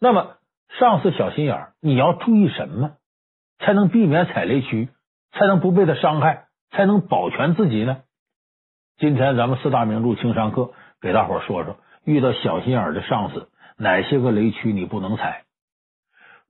[0.00, 0.36] 那么，
[0.78, 2.96] 上司小心眼儿，你要注意什么，
[3.58, 4.88] 才能避免踩雷区，
[5.30, 8.02] 才能不被他伤害，才能保全自己呢？
[8.98, 15.44] 今天咱们四大名著情商课给大伙说说，遇到小心眼儿的上司，哪些个雷区你不能踩？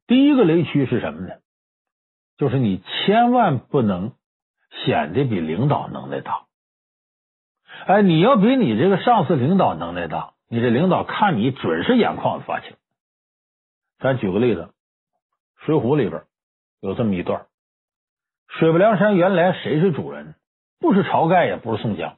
[0.06, 1.34] 第一个雷区是什么呢？
[2.38, 4.12] 就是你千万不能
[4.84, 6.47] 显得比领导能耐大。
[7.86, 12.76] 哎，你要比你这个上司领导能耐大，你这领导看你准是眼眶子发青。
[13.98, 14.70] 咱举个例子，
[15.66, 16.22] 《水浒》里边
[16.80, 17.46] 有这么一段：
[18.48, 20.34] 水泊梁山原来谁是主人？
[20.80, 22.16] 不是晁盖，也不是宋江，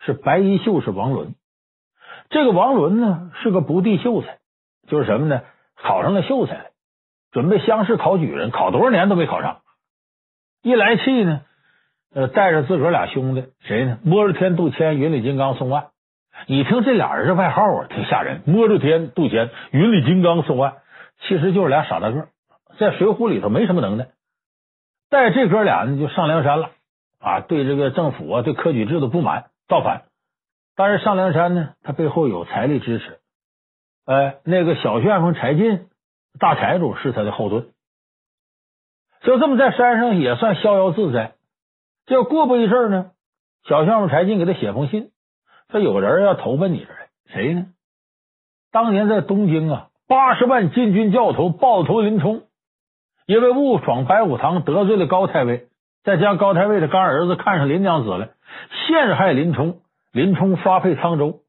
[0.00, 1.34] 是白衣秀士王伦。
[2.28, 4.38] 这个王伦呢，是个不第秀才，
[4.86, 5.42] 就是什么呢？
[5.74, 6.70] 考上了秀才，
[7.32, 9.62] 准备乡试考举人，考多少年都没考上。
[10.62, 11.42] 一来气呢，
[12.12, 13.98] 呃，带着自个儿俩兄弟，谁呢？
[14.02, 15.88] 摸着天、杜谦、云里金刚、宋万。
[16.46, 18.42] 你听这俩人这外号啊，挺吓人。
[18.46, 20.78] 摸着天、杜谦、云里金刚、宋万，
[21.20, 22.28] 其实就是俩傻大个，
[22.78, 24.08] 在水浒里头没什么能耐。
[25.08, 26.70] 带这哥俩呢，就上梁山了
[27.20, 27.40] 啊！
[27.40, 30.02] 对这个政府啊，对科举制度不满，造反。
[30.76, 33.18] 但是上梁山呢，他背后有财力支持。
[34.06, 35.86] 哎，那个小旋风柴进，
[36.40, 37.68] 大财主是他的后盾。
[39.22, 41.34] 就这么在山上也算逍遥自在。
[42.10, 43.12] 这过不一阵呢，
[43.68, 45.12] 小旋风柴进给他写封信，
[45.70, 47.66] 说有人要投奔你这来，谁呢？
[48.72, 52.42] 当年在东京啊，八十万禁军教头豹子头林冲，
[53.26, 55.68] 因为误闯白虎堂得罪了高太尉，
[56.02, 58.30] 再将高太尉的干儿子看上林娘子了，
[58.88, 59.78] 陷害林冲。
[60.10, 61.42] 林冲发配沧州，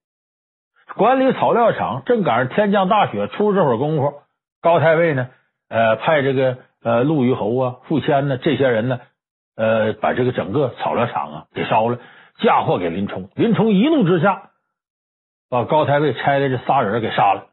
[0.95, 4.13] 管理草料场，正赶上天降大雪，出这会儿功夫，
[4.61, 5.29] 高太尉呢，
[5.69, 8.99] 呃，派这个呃陆虞侯啊、傅谦呢这些人呢，
[9.55, 11.99] 呃，把这个整个草料场啊给烧了，
[12.39, 13.29] 嫁祸给林冲。
[13.35, 14.51] 林冲一怒之下，
[15.49, 17.47] 把高太尉差的这仨人给杀了，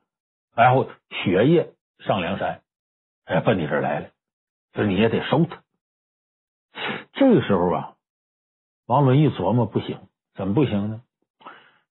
[0.54, 2.62] 然后雪夜上梁山，
[3.24, 4.08] 哎，奔你这儿来了，
[4.74, 5.62] 说你也得收他。
[7.14, 7.94] 这个时候啊，
[8.86, 9.98] 王伦一琢磨，不行。
[10.34, 11.02] 怎么不行呢？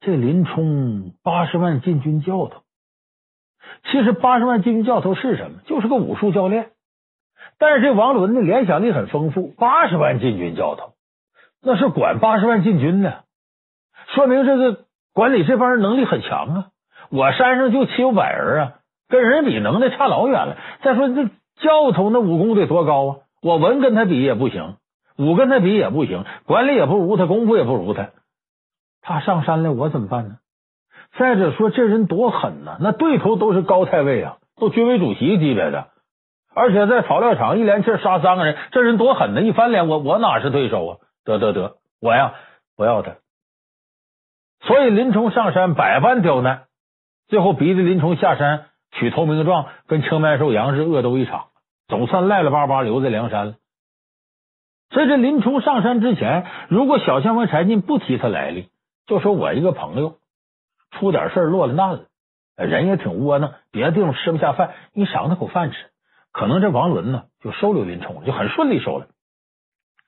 [0.00, 2.62] 这林冲八十万禁军教头，
[3.84, 5.60] 其实八十万禁军教头是什么？
[5.66, 6.72] 就是个武术教练。
[7.60, 10.94] 但是这王伦的联想力很丰富，八十万禁军教头
[11.62, 13.24] 那是管八十万禁军的，
[14.14, 16.66] 说明这个管理这帮人能力很强啊。
[17.10, 18.72] 我山上就七五百人啊，
[19.10, 20.56] 跟人比能耐差老远了。
[20.82, 21.26] 再说这
[21.60, 23.16] 教头那武功得多高啊？
[23.42, 24.76] 我文跟他比也不行，
[25.18, 28.08] 武跟他比也不行，管理也不如他，功夫也不如他。
[29.02, 30.36] 他上山来，我怎么办呢？
[31.18, 32.78] 再者说，这人多狠呐！
[32.80, 35.88] 那对头都是高太尉啊，都军委主席级别的，
[36.54, 39.42] 而且在草料场一连气杀三个人，这人多狠呢！
[39.42, 40.98] 一翻脸，我我哪是对手啊？
[41.24, 42.34] 得得得，我呀
[42.76, 43.16] 不要他。
[44.60, 46.64] 所以林冲上山百般刁难，
[47.28, 51.46] 最后逼着林冲下山取投名状，跟青面兽杨志恶斗一场，
[51.88, 53.54] 总算赖赖巴巴留在梁山了。
[54.90, 58.68] 所以这林冲上山之前，如果小旋风柴进不提他来历。
[59.06, 60.18] 就说我一个朋友
[60.92, 62.04] 出点事落了难了，
[62.54, 65.76] 人也挺窝囊，别的地方吃不下饭，你赏他口饭吃，
[66.40, 69.08] 可能这王伦呢就收留林冲，就很顺利收了。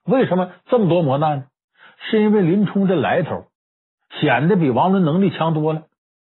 [0.06, 1.44] 为什么这么多磨难呢？
[2.08, 3.48] 是因为林冲这来头
[4.18, 5.82] 显得比王伦能力强多了。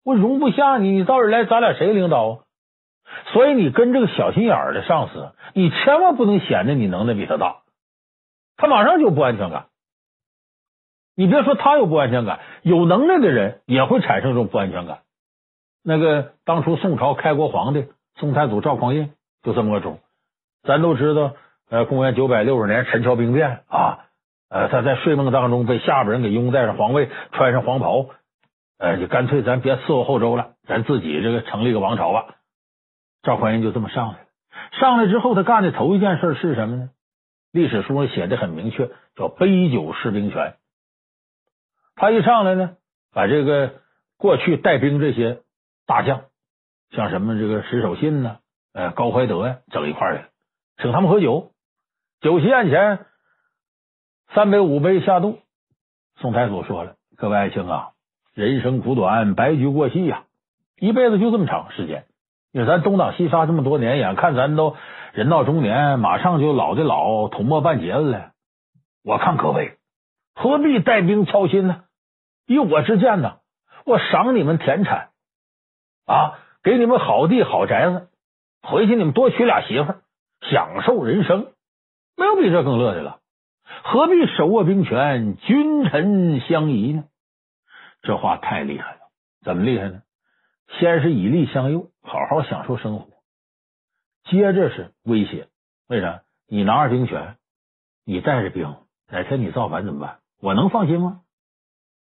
[0.05, 2.39] 我容不下你，你到这来，咱俩谁领导啊？
[3.33, 7.59] 所以你跟这个小心眼儿的上司，你千万不能显得你能耐比他大，
[8.57, 9.67] 他马上就不安全感。
[11.15, 15.03] 你别说他有不安全感，有能耐的人也会产生这种不安全感。
[15.85, 17.87] 那个当初宋朝开国皇帝
[18.17, 20.01] 宋太祖赵匡胤就这么个种。
[20.63, 21.35] 咱都知道，
[21.71, 24.07] 呃，公元九百六十年陈桥兵变啊，
[24.49, 28.07] 呃，他在睡梦当中被下边人给拥戴上皇位，穿上黄袍，
[28.79, 32.37] 呃，就干脆咱别伺候后周了，咱自己这个成立个王朝吧。
[33.23, 34.27] 赵匡胤就这么上来了。
[34.73, 36.91] 上来之后，他干的头一件事是什么呢？
[37.53, 40.55] 历史书上写的很明确，叫杯酒释兵权。
[41.95, 42.77] 他一上来呢，
[43.13, 43.75] 把这个
[44.17, 45.43] 过去带兵这些
[45.87, 46.23] 大将，
[46.91, 48.39] 像什么这个石守信呢，
[48.73, 50.29] 呃，高怀德呀，整一块儿来了，
[50.79, 51.53] 请他们喝酒。
[52.21, 53.07] 酒席宴前，
[54.35, 55.39] 三杯五杯下肚。
[56.17, 57.91] 宋太祖说了：“各位爱卿啊，
[58.35, 60.25] 人生苦短，白驹过隙呀，
[60.79, 62.07] 一辈子就这么长时间。
[62.53, 64.77] 因为咱东挡西杀这么多年，眼看咱都
[65.13, 68.33] 人到中年，马上就老的老，土没半截子了。
[69.05, 69.79] 我看各位。”
[70.35, 71.85] 何必带兵操心呢？
[72.47, 73.41] 以我之见呢，
[73.85, 75.11] 我赏你们田产
[76.07, 78.09] 啊，给你们好地好宅子，
[78.63, 80.03] 回去你们多娶俩媳妇儿，
[80.41, 81.53] 享受人生，
[82.17, 83.19] 没有比这更乐的了。
[83.85, 87.05] 何必手握兵权，君臣相疑呢？
[88.03, 88.99] 这话太厉害了，
[89.43, 90.03] 怎么厉害呢？
[90.79, 93.09] 先是以利相诱，好好享受生活，
[94.25, 95.49] 接着是威胁。
[95.89, 96.23] 为啥？
[96.47, 97.37] 你拿着兵权，
[98.05, 98.77] 你带着兵，
[99.11, 100.19] 哪天你造反怎么办？
[100.41, 101.21] 我能放心吗？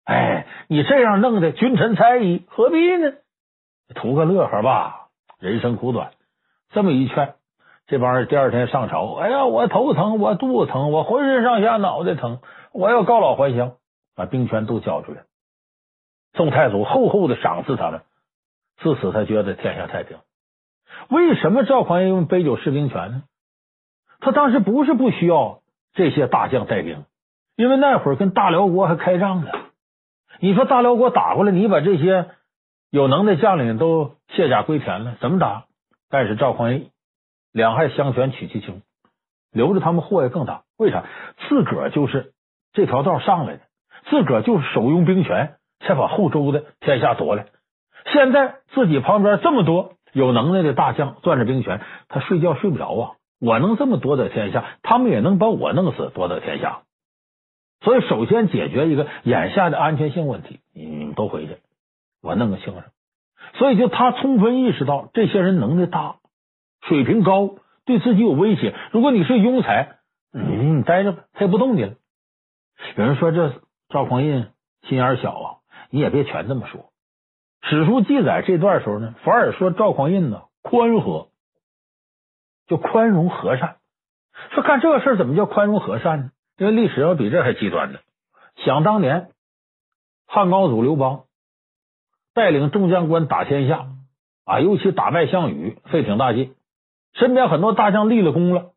[0.04, 3.14] 哎，你这样弄的，君臣猜疑，何必呢？
[3.94, 6.12] 图个乐呵吧，人生苦短。
[6.72, 7.34] 这么一劝，
[7.86, 12.40] 这帮人第二天上朝，哎呀，我头疼，我肚子疼，我浑身上下脑袋疼，
[12.72, 13.74] 我要告老还乡，
[14.16, 15.22] 把兵权都交出来。
[16.34, 18.00] 宋太祖厚厚的赏赐他们，
[18.78, 20.16] 自此他觉得天下太平。
[21.08, 23.22] 为什么赵匡胤用杯酒释兵权呢？
[24.20, 25.60] 他当时不是不需要
[25.92, 27.04] 这些大将带兵，
[27.54, 29.50] 因为那会儿跟大辽国还开仗呢。
[30.40, 32.30] 你说大辽国打过来，你把这些
[32.88, 35.66] 有能耐将领都卸甲归田了，怎么打？
[36.12, 36.90] 但是赵匡胤
[37.52, 38.82] 两害相权取其轻，
[39.50, 40.64] 留着他们祸也更大。
[40.76, 41.04] 为啥？
[41.48, 42.34] 自个儿就是
[42.74, 43.62] 这条道上来的，
[44.10, 47.46] 自个儿就是手用兵权，才把后周的天下夺来。
[48.12, 53.12] 现在自己旁边这么多有能耐的大将攥着兵权，他睡觉睡不着啊！
[53.40, 56.82] 我能这么夺得天下，他们也能把我弄死，夺得天下。
[57.80, 61.56] 所以，首先解决一个眼下的安全性问题，你们都回去，
[62.22, 62.84] 我弄个清爽。
[63.54, 66.16] 所以，就他充分意识到这些人能力大，
[66.82, 68.74] 水平高，对自己有威胁。
[68.92, 69.98] 如果你是庸才，
[70.32, 71.94] 你你待着吧，他也不动你了。
[72.96, 74.48] 有人说这赵匡胤
[74.88, 75.46] 心眼小啊，
[75.90, 76.86] 你也别全这么说。
[77.62, 81.28] 史书记载这段时候呢，反而说赵匡胤呢宽和，
[82.66, 83.76] 就宽容和善。
[84.50, 86.30] 说干这个事儿怎么叫宽容和善呢？
[86.56, 87.98] 因为历史要比这还极端呢。
[88.56, 89.30] 想当年，
[90.26, 91.24] 汉高祖刘邦
[92.34, 93.86] 带领众将官打天下
[94.44, 96.54] 啊，尤其打败项羽，费挺大劲，
[97.14, 98.70] 身边很多大将立了功了。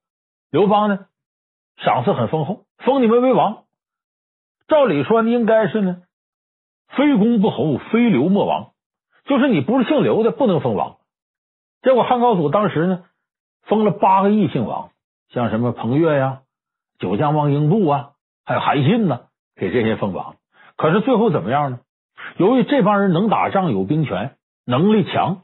[0.51, 1.07] 刘邦呢，
[1.77, 3.63] 赏赐很丰厚，封你们为王。
[4.67, 6.01] 照理说，应该是呢，
[6.89, 8.71] 非公不侯，非刘莫王，
[9.25, 10.97] 就是你不是姓刘的，不能封王。
[11.81, 13.03] 结果汉高祖当时呢，
[13.63, 14.91] 封了八个异姓王，
[15.29, 16.41] 像什么彭越呀。
[16.97, 18.11] 九江王英布啊，
[18.45, 20.37] 还有韩信呢，给这些封王。
[20.77, 21.79] 可是最后怎么样呢？
[22.37, 25.43] 由于这帮人能打仗，有兵权，能力强，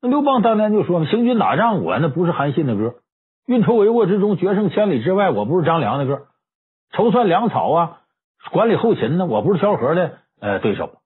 [0.00, 3.00] 那刘邦当年就说：“行军打仗，我那不是韩信的歌；
[3.46, 6.26] 运筹帷幄之中，决胜千里之外，我不是张良的歌；
[6.92, 8.00] 筹算粮草啊，
[8.50, 10.98] 管理后勤呢，我不是萧何的呃对手。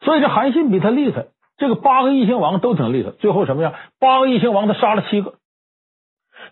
[0.00, 1.26] 所以这韩信比他厉害。
[1.58, 3.12] 这个八个异姓王都挺厉害。
[3.12, 3.72] 最后什么样？
[3.98, 5.36] 八个异姓王他杀了七个。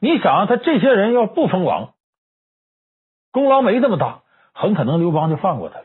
[0.00, 1.90] 你想啊，他这些人要不封王？
[3.30, 4.22] 功劳没这么大，
[4.54, 5.84] 很可能刘邦就放过他了。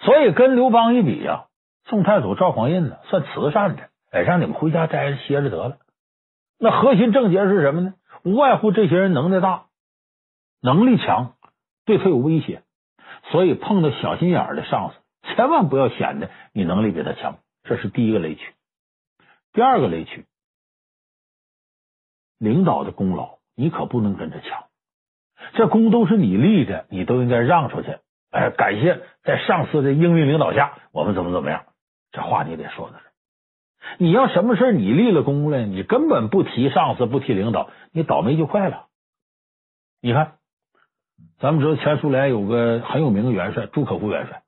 [0.00, 1.46] 所以跟刘邦一比呀，
[1.84, 5.78] 宋太祖赵匡胤呢算慈善的，哎，让你们回家待着歇着得了。
[6.58, 7.94] 那核心症结是什么呢？
[8.24, 9.66] 无外乎这些人能耐大，
[10.60, 11.34] 能力强，
[11.84, 12.62] 对他有威胁。
[13.30, 18.54] 所以碰到小心眼的上司，千万不要显得你能力比他强，这是第一个雷区。
[19.52, 20.26] 第二个雷区，
[22.38, 24.64] 领导的功劳你可不能跟着抢。
[25.54, 27.98] 这功都是你立的，你都应该让出去。
[28.30, 31.64] 哎，感谢在上司的英明领导下，我们怎么怎么样？
[32.12, 33.04] 这话你得说的是。
[33.98, 38.86] 你要什么事你立了功了，你根本不提上司，不提领导，你倒霉就快了。
[40.00, 40.34] 你看，
[41.38, 44.42] 咱们知道前苏联有个很有名的元帅朱可夫元帅，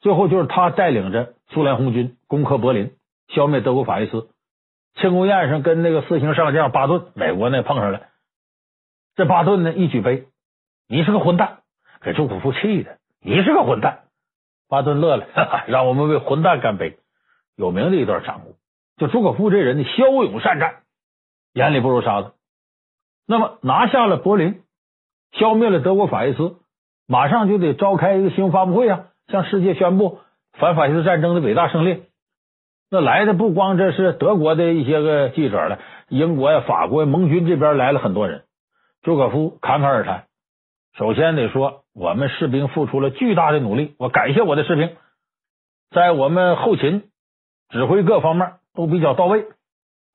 [0.00, 2.96] 最后就是他带领着苏联红军攻克柏林，
[3.28, 4.30] 消灭德国法西斯。
[4.96, 8.02] 庆功宴上跟那个四星上将巴顿，美国那碰上了。
[9.16, 10.28] 这巴顿呢，一举杯，
[10.88, 11.63] 你是个混蛋，
[12.04, 12.98] 给朱可夫气的。
[13.22, 14.00] 你是个混蛋，
[14.68, 16.98] 巴顿乐了，哈哈，让我们为混蛋干杯。
[17.56, 18.56] 有名的一段掌故，
[18.98, 20.82] 就朱可夫这人，骁勇善战，
[21.54, 22.32] 眼里不如沙子。
[23.26, 24.62] 那么拿下了柏林，
[25.32, 26.56] 消灭了德国法西斯，
[27.06, 30.18] 马上就得召开一个新闻发布会啊，向世界宣布
[30.52, 32.02] 反法西斯战争的伟大胜利。
[32.90, 38.44] 那来的不光这是德国的一些个记者了，英国呀、法国呀、盟军这边来了很多人。
[39.02, 40.26] 朱可夫侃侃而谈，
[40.98, 44.96] 首先得说，我们士兵付出了巨大的努力，我感谢我的士兵，
[45.90, 47.10] 在我们后勤、
[47.68, 49.46] 指挥各方面都比较到位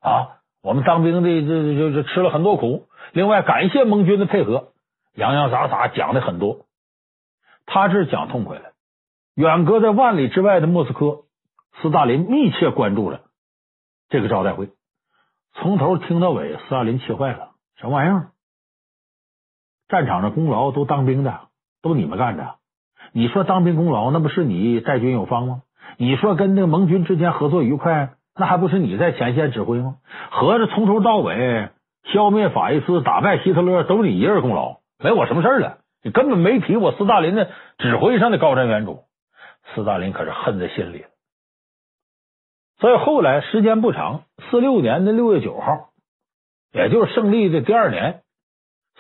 [0.02, 0.36] 啊。
[0.62, 4.74] 我们当兵的这这这吃了很多苦，另外感谢盟军的配合，
[5.14, 6.66] 洋洋洒洒讲的很多。
[7.66, 8.74] 他这讲痛快了。
[9.36, 11.24] 远隔在万里之外的莫斯科，
[11.82, 13.22] 斯大林密切关注了
[14.10, 14.70] 这个招待会，
[15.54, 18.32] 从头听到尾，斯大林气坏了，什么玩意儿？
[19.88, 21.48] 战场上功劳都当兵的，
[21.82, 22.56] 都你们干的。
[23.12, 25.62] 你说当兵功劳，那不是你带军有方吗？
[25.98, 29.96] 你说跟那个盟军之间合作愉快，那还不是你在前线指挥吗？
[30.32, 31.70] 合着从头到尾
[32.14, 35.80] 消灭法西斯、打败希特勒，都你一个人功劳，没我什么事了。
[36.04, 39.02] 你根本没提我斯大林的指挥上的高瞻远瞩。
[39.74, 41.06] 斯大林可是恨在心里。
[42.80, 45.90] 所以后来时间不长，四六年的六月九号，
[46.72, 48.22] 也就是胜利的第二年。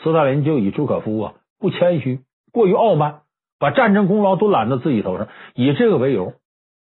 [0.03, 2.19] 斯大林就以朱可夫啊不谦虚、
[2.51, 3.21] 过于傲慢，
[3.59, 6.33] 把战争功劳都揽到自己头上，以这个为由，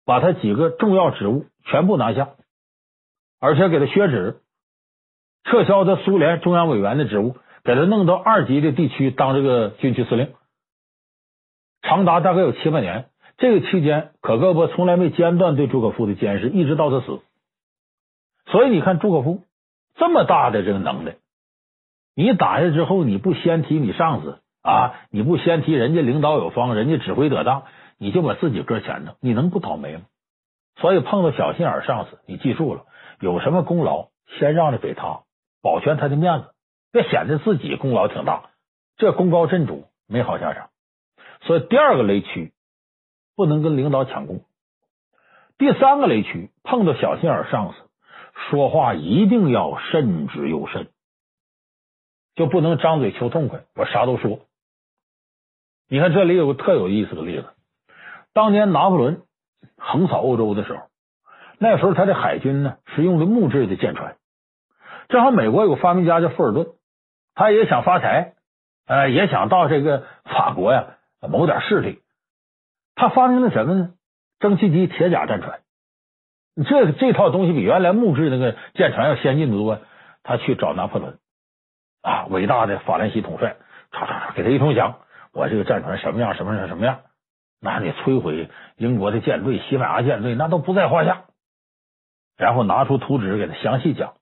[0.05, 2.31] 把他几个重要职务全部拿下，
[3.41, 4.41] 而且给他削职，
[5.45, 10.33] 撤销他苏联中央委员的职务，给他弄到二级的地区当这个军区司令，
[11.83, 13.09] 长达大概有七八年。
[13.39, 17.21] 这个期间，可格勃从来没间断对朱可夫的监视，一直到他死。
[18.47, 19.43] 所以你看，朱可夫
[19.95, 21.17] 这么大的这个能耐，
[22.15, 27.65] 你打下之后，你不先提你上司啊，你不先提人家领导有方，人家指挥得当，
[27.99, 30.03] 你就把自己搁前头，你能不倒霉吗？
[30.77, 32.87] 所以碰到小心眼上司，你记住了，
[33.21, 34.09] 有什么功劳，
[34.39, 35.23] 先让着给他，
[35.63, 36.55] 保全他的面子，
[36.93, 38.51] 别显得自己功劳挺大，
[38.97, 40.71] 这功高震主没好下场。
[41.43, 42.53] 所以第二个雷区，
[43.35, 44.45] 不能跟领导抢功。
[45.59, 47.79] 第三个雷区，碰到小心眼上司，
[48.49, 50.89] 说话一定要慎之又慎，
[52.37, 54.39] 就不能张嘴求痛快，我啥都说。
[55.89, 57.47] 你看这里有个特有意思的例子，
[58.33, 59.23] 当年拿破仑
[59.77, 60.83] 横扫欧洲的时候，
[61.59, 64.17] 那时候他的海军呢是用的木质的舰船，
[65.09, 66.69] 正好美国有个发明家叫富尔顿，
[67.35, 68.35] 他也想发财，
[68.87, 72.01] 呃，也想到这个法国呀谋点势力，
[72.95, 73.91] 他发明了什么呢？
[74.41, 75.61] 蒸汽机铁甲战船。
[76.67, 79.79] 这这套东西比原来木质那个舰船要先进得多。
[80.25, 81.19] 他去找拿破仑
[82.01, 83.57] 啊，伟大的法兰西统帅，
[83.91, 85.01] 唰唰唰给他一通讲，
[85.33, 87.01] 我这个战船什么样什么样什么样。
[87.61, 91.25] 那你摧毁英国的舰队、西班牙舰队，那都不在话下。
[92.37, 94.15] 然后拿出图纸给他详细讲，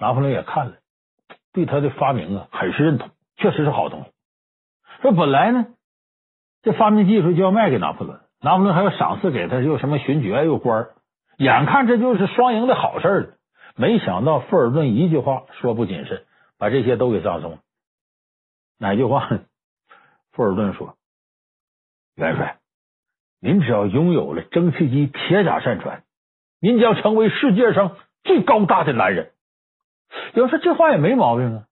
[0.00, 0.76] 拿破仑也看了，
[1.52, 4.10] 对他的发明啊很是认同，确实是好东西。
[5.02, 5.66] 说本来呢，
[6.62, 10.88] 这发明技术就要卖给拿破仑，拿破仑还要赏赐给他，又什么勋爵又官，
[11.36, 13.34] 眼看这就是双赢的好事儿。
[13.74, 16.24] 没想到富尔顿一句话说不谨慎，
[16.58, 17.58] 把这些都给葬送了。
[18.78, 19.28] 哪句话？
[20.36, 20.98] 富尔顿说
[22.14, 22.58] ：“元帅。”
[23.40, 26.04] 您只要拥有了蒸汽机铁甲战船，
[26.60, 29.32] 您将成为世界上最高大的男人。
[30.34, 31.64] 有人说这话也没毛病啊。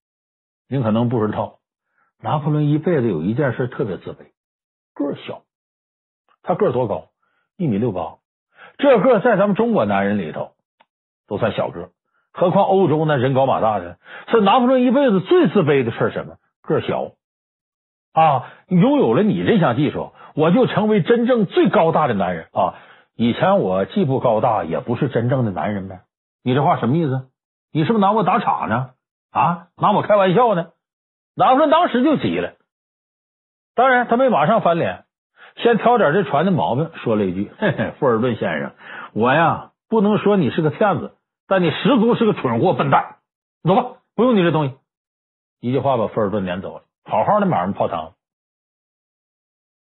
[0.66, 1.58] 您可能不知道，
[2.22, 4.30] 拿破仑一辈子有一件事特别自卑，
[4.94, 5.42] 个儿小。
[6.42, 7.10] 他个儿多高？
[7.58, 8.16] 一米六八。
[8.78, 10.52] 这个在咱们中国男人里头
[11.26, 11.90] 都算小个，
[12.32, 13.98] 何况欧洲那人高马大的。
[14.28, 16.36] 所以拿破仑一辈子最自卑的事是什么？
[16.62, 17.12] 个儿小
[18.14, 18.46] 啊！
[18.68, 20.12] 拥有了你这项技术。
[20.34, 22.74] 我就成为真正最高大的男人啊！
[23.14, 26.00] 以前我既不高大，也不是真正的男人呗。
[26.42, 27.28] 你这话什么意思？
[27.72, 28.90] 你是不是拿我打岔呢？
[29.30, 30.70] 啊，拿我开玩笑呢？
[31.36, 32.54] 拿破仑当时就急了。
[33.76, 35.04] 当然，他没马上翻脸，
[35.56, 38.72] 先挑点这船的毛病，说了一句：“嘿嘿，富尔顿先生，
[39.12, 41.14] 我呀不能说你是个骗子，
[41.46, 43.16] 但你十足是个蠢货笨蛋。
[43.62, 44.74] 走吧，不用你这东西。”
[45.60, 48.12] 一句话把富尔顿撵走了，好好的马上泡汤。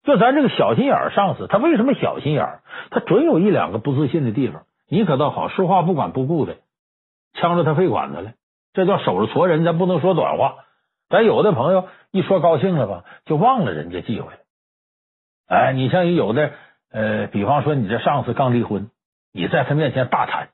[0.03, 2.61] 就咱这个小心眼上司，他为什么小心眼？
[2.91, 4.62] 他准有一两个不自信的地方。
[4.89, 6.57] 你可倒好，说话不管不顾的，
[7.35, 8.33] 呛着他肺管子了。
[8.73, 10.64] 这叫守着矬人，咱不能说短话。
[11.11, 14.39] 咱有的朋友一说高兴了吧，就忘了人家忌讳了。
[15.47, 16.53] 哎，你像有的
[16.91, 18.91] 呃，比方说你这上司刚离婚，
[19.33, 20.49] 你在他面前大谈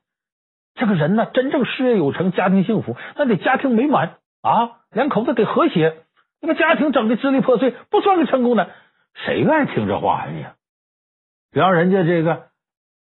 [0.75, 6.03] 这个人呢，真正事业有成，家庭幸福，那得家庭美满啊，两口子得和谐。
[6.41, 8.69] 那个家庭整的支离破碎，不算个成功的。
[9.25, 10.31] 谁愿意听这话呀？
[10.31, 10.45] 你
[11.51, 12.47] 比方人家这个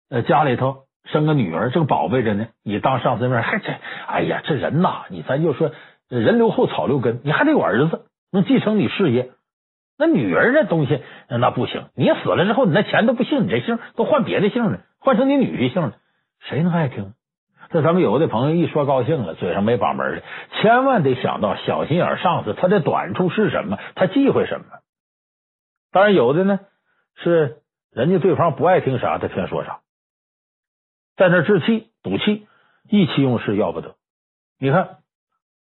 [0.09, 3.73] 呃家里头生个女儿正宝贝着呢，你当上司面还这，
[4.07, 5.71] 哎呀，这人呐，你咱就说
[6.07, 9.31] 人留后草留根，你还得有儿子能继承你事业。
[9.97, 15.93] 那女儿这东西那不行，你死了之后，你那钱都不姓你这姓，都换别的姓了，换成你女婿姓了，
[16.41, 17.13] 谁能爱听？
[17.73, 20.23] 这咱们有的朋友一说高兴了，嘴上没把门的，
[20.61, 24.65] 千万得想到小心眼上司他的短处是什么，他忌讳什么。
[25.91, 26.59] 当然，有的呢
[27.15, 29.79] 是人家对方不爱听啥，他偏说啥，
[31.15, 32.45] 在那置气、赌气、
[32.87, 33.95] 意气用事，要不得。
[34.59, 34.99] 你看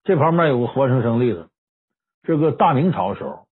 [0.04, 1.48] 这旁边有个活生生例子，
[2.22, 3.48] 这个大明朝时候，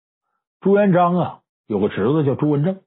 [0.61, 2.83] 朱元璋啊有个侄子叫朱文正，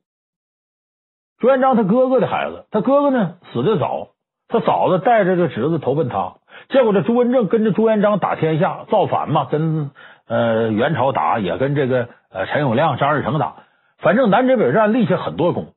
[1.40, 4.10] 朱元璋他哥哥的孩子，他哥哥呢死的早，
[4.48, 6.36] 他嫂子带着这侄子投奔他，
[6.70, 9.92] 结果这朱文正跟着朱元璋打天下，造反嘛，跟
[10.28, 13.64] 呃元朝打，也跟这个呃陈友谅、张士诚打。
[13.98, 15.74] 反正南征北战立下很多功，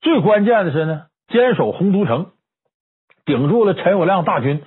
[0.00, 2.32] 最关键的是呢，坚守洪都城，
[3.24, 4.62] 顶住了陈友谅大军，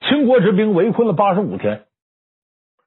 [0.00, 1.86] 倾国之兵围困了八十五天，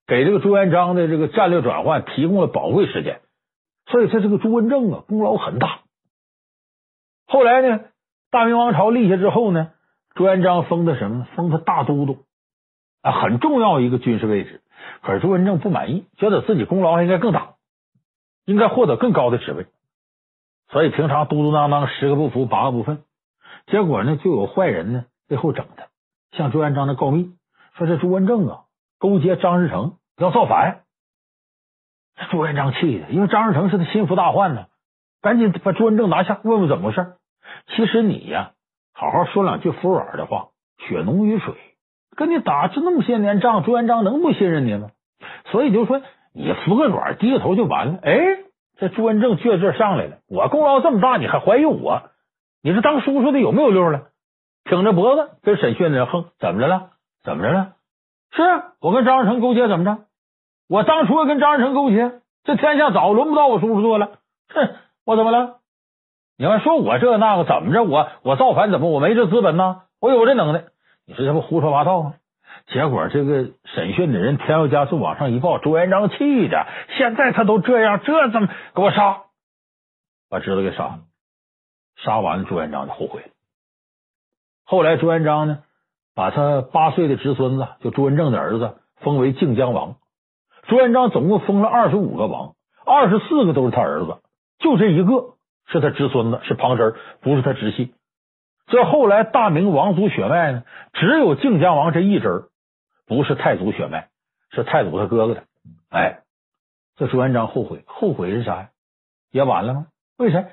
[0.07, 3.19] 给这个朱元璋的这个战略转换提供了宝贵时间。
[3.85, 5.79] 所以他这个朱文正啊，功劳很大。
[7.27, 7.81] 后来呢，
[8.33, 9.69] 大明王朝立下之后呢，
[10.15, 11.27] 朱元璋封他什么？
[11.35, 12.17] 封他大都督
[13.03, 14.61] 啊，很重要一个军事位置。
[15.03, 17.53] 可是朱文正不满意，觉得自己功劳应该更大。
[18.45, 19.67] 应该获得更高的职位，
[20.69, 23.03] 所以平常嘟嘟囔囔，十个不服八个不忿。
[23.67, 25.85] 结果呢，就有坏人呢背后整他，
[26.35, 27.31] 向朱元璋的告密，
[27.77, 28.63] 说这朱文正啊
[28.99, 30.81] 勾结张士诚要造反。
[32.31, 34.65] 朱元璋气的，因为张士诚是他心腹大患呢，
[35.21, 37.13] 赶紧把朱文正拿下，问问怎么回事。
[37.67, 38.51] 其实你呀，
[38.93, 41.55] 好好说两句服软的话，血浓于水。
[42.15, 44.89] 跟你打这那么些年仗，朱元璋能不信任你吗？
[45.45, 46.01] 所以就说
[46.33, 47.99] 你服个软，低个头就完了。
[48.03, 48.13] 哎，
[48.77, 52.03] 这朱文正倔劲上来了，我功劳这么大，你还怀疑我？
[52.61, 54.09] 你这当叔叔的有没有溜了？
[54.63, 56.91] 挺着脖子跟审讯的人横，怎么着了？
[57.23, 57.73] 怎么着了？
[58.31, 58.41] 是
[58.79, 60.05] 我跟张士诚勾结，怎么着？
[60.69, 64.11] 我当初跟张士诚勾结，这天下早轮不到我叔叔做了。
[64.53, 64.69] 哼，
[65.05, 65.57] 我怎么了？
[66.37, 67.83] 你要说我这那个怎么着？
[67.83, 69.83] 我我造反怎么我没这资本呢？
[69.99, 70.65] 我有这能耐。
[71.05, 72.15] 你说这不胡说八道吗？
[72.67, 76.65] 结果这个审讯的人添油加醋往上一报，朱元璋气的，
[76.97, 79.23] 现在他都这样，这怎么给我杀？
[80.29, 80.99] 把侄子给杀了，
[81.97, 83.27] 杀完了，朱元璋就后悔了。
[84.63, 85.59] 后来朱元璋呢，
[86.15, 89.97] 把他八岁的侄孙子，就朱文正的儿子，封为靖江王。
[90.67, 92.55] 朱元璋总共封了二十五个王，
[92.85, 94.19] 二十四个都是他儿子，
[94.59, 95.32] 就这一个
[95.67, 97.93] 是他侄孙子，是旁支，不是他直系。
[98.67, 102.45] 这后来大明王族血脉呢，只有靖江王这一支，
[103.07, 104.07] 不是太祖血脉，
[104.51, 105.43] 是太祖他哥哥的。
[105.89, 106.19] 哎，
[106.95, 108.69] 这朱元璋后悔，后悔是啥呀？
[109.31, 109.87] 也晚了吗？
[110.17, 110.45] 为啥？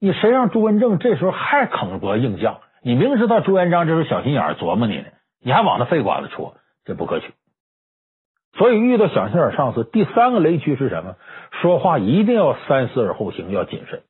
[0.00, 2.60] 你谁让朱文正这时候还肯搏硬将？
[2.82, 5.06] 你明知道朱元璋这时候小心眼琢磨你呢，
[5.42, 6.54] 你还往他肺管子戳，
[6.84, 7.32] 这不可取。
[8.56, 11.16] 所以遇到小心眼上司，第三个雷区是什么？
[11.60, 14.02] 说话一定要三思而后行，要谨慎。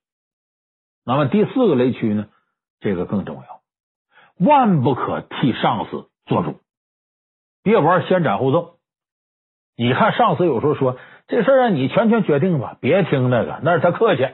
[1.08, 2.26] 那么第四个雷区呢？
[2.80, 6.60] 这个更重要，万不可替上司做主，
[7.62, 8.76] 别玩先斩后奏。
[9.74, 14.28] 你看上司有时候说这事儿让你全权决定吧，别听那个，那是他客气。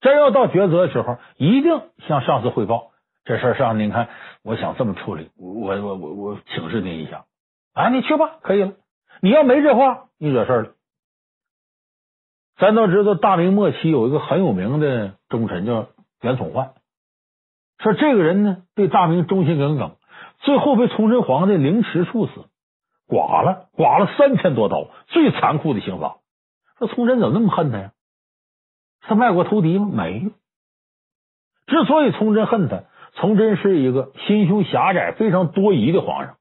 [0.00, 2.92] 真要到抉择的时候，一定向上司汇报
[3.26, 3.54] 这事儿。
[3.54, 4.08] 上司，您看，
[4.42, 7.26] 我想这么处理，我我我我请示您一下。
[7.74, 8.72] 啊，你去吧，可以了。
[9.20, 10.72] 你要没这话，你惹事了。
[12.58, 15.88] 咱都知道，大明末期有一个很有名的忠臣叫
[16.22, 16.72] 袁崇焕。
[17.78, 19.96] 说这个人呢，对大明忠心耿耿，
[20.40, 22.46] 最后被崇祯皇帝凌迟处死，
[23.06, 26.16] 剐了，剐了三千多刀，最残酷的刑罚。
[26.78, 27.92] 说崇祯怎么那么恨他呀？
[29.02, 29.90] 他卖国投敌吗？
[29.92, 30.30] 没有。
[31.66, 32.84] 之所以崇祯恨他，
[33.16, 36.36] 崇祯是一个心胸狭窄、非常多疑的皇上，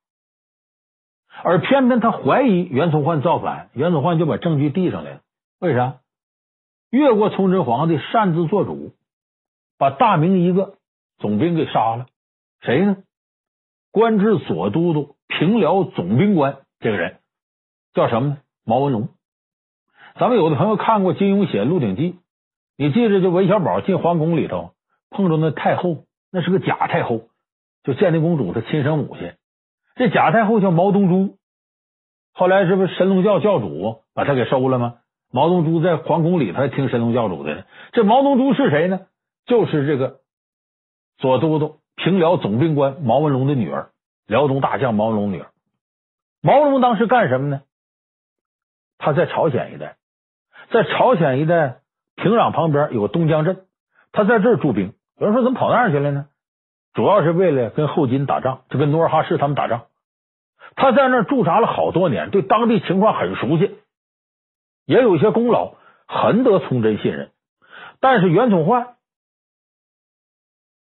[1.43, 5.19] 而偏偏他怀疑袁崇焕造反，袁崇焕就把证据递上来了。
[5.59, 5.97] 为啥？
[6.95, 8.93] 越过崇祯皇帝擅自做主，
[9.77, 10.75] 把大明一个。
[11.17, 12.07] 总兵给杀了，
[12.59, 12.97] 谁呢？
[13.89, 17.19] 官至左都督、平辽总兵官，这个人
[17.93, 18.37] 叫什么呢？
[18.65, 19.07] 毛文龙。
[20.19, 22.11] 咱们有的朋友看过金庸写《鹿鼎记》，
[22.77, 24.73] 你记着，就韦小宝进皇宫里头
[25.09, 27.29] 碰着那太后，那是个假太后，
[27.83, 29.33] 就建宁公主的亲生母亲。
[29.95, 31.37] 这假太后叫毛东珠，
[32.33, 34.97] 后来是不是神龙教教主把她给收了吗？
[35.35, 37.65] 毛东珠在皇宫里头还听神龙教主的。
[37.91, 39.01] 这毛东珠是谁呢？
[39.45, 40.21] 就是这个。
[41.17, 43.89] 左都督、平辽总兵官毛文龙的女儿，
[44.27, 45.47] 辽东大将毛文龙女儿。
[46.41, 47.63] 毛文龙当时干什么呢？
[48.97, 49.97] 他在朝鲜一带，
[50.71, 51.79] 在朝鲜一带
[52.15, 53.65] 平壤旁边有个东江镇，
[54.13, 54.93] 他在这儿驻兵。
[55.19, 56.27] 有人说怎么跑那儿去了呢？
[56.93, 59.87] 主要是为了跟后金打仗，就跟努尔哈赤他们打仗。
[60.77, 63.75] 他在那儿驻扎了好多年，对当地情况很熟悉，
[64.85, 65.73] 也有些功劳，
[66.07, 67.31] 很得崇祯信任。
[67.99, 68.95] 但是袁崇焕。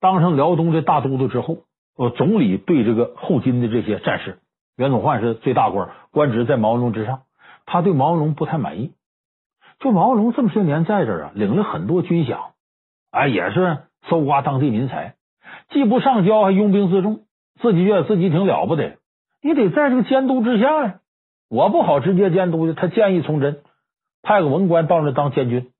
[0.01, 1.59] 当上辽东的大都督之后，
[1.97, 4.39] 呃，总理对这个后金的这些战士，
[4.77, 7.23] 袁崇焕是最大官，官职在毛文龙之上。
[7.65, 8.93] 他对毛文龙不太满意。
[9.79, 12.37] 就毛文龙这么些年在这儿啊，领了很多军饷，
[13.11, 13.79] 哎，也是
[14.09, 15.15] 搜刮当地民财，
[15.71, 17.23] 既不上交，还拥兵自重，
[17.61, 18.99] 自己觉得自己挺了不得。
[19.41, 21.01] 你得在这个监督之下呀，
[21.49, 22.75] 我不好直接监督的。
[22.75, 23.63] 他建议崇祯
[24.25, 25.71] 派个文官到那当监军，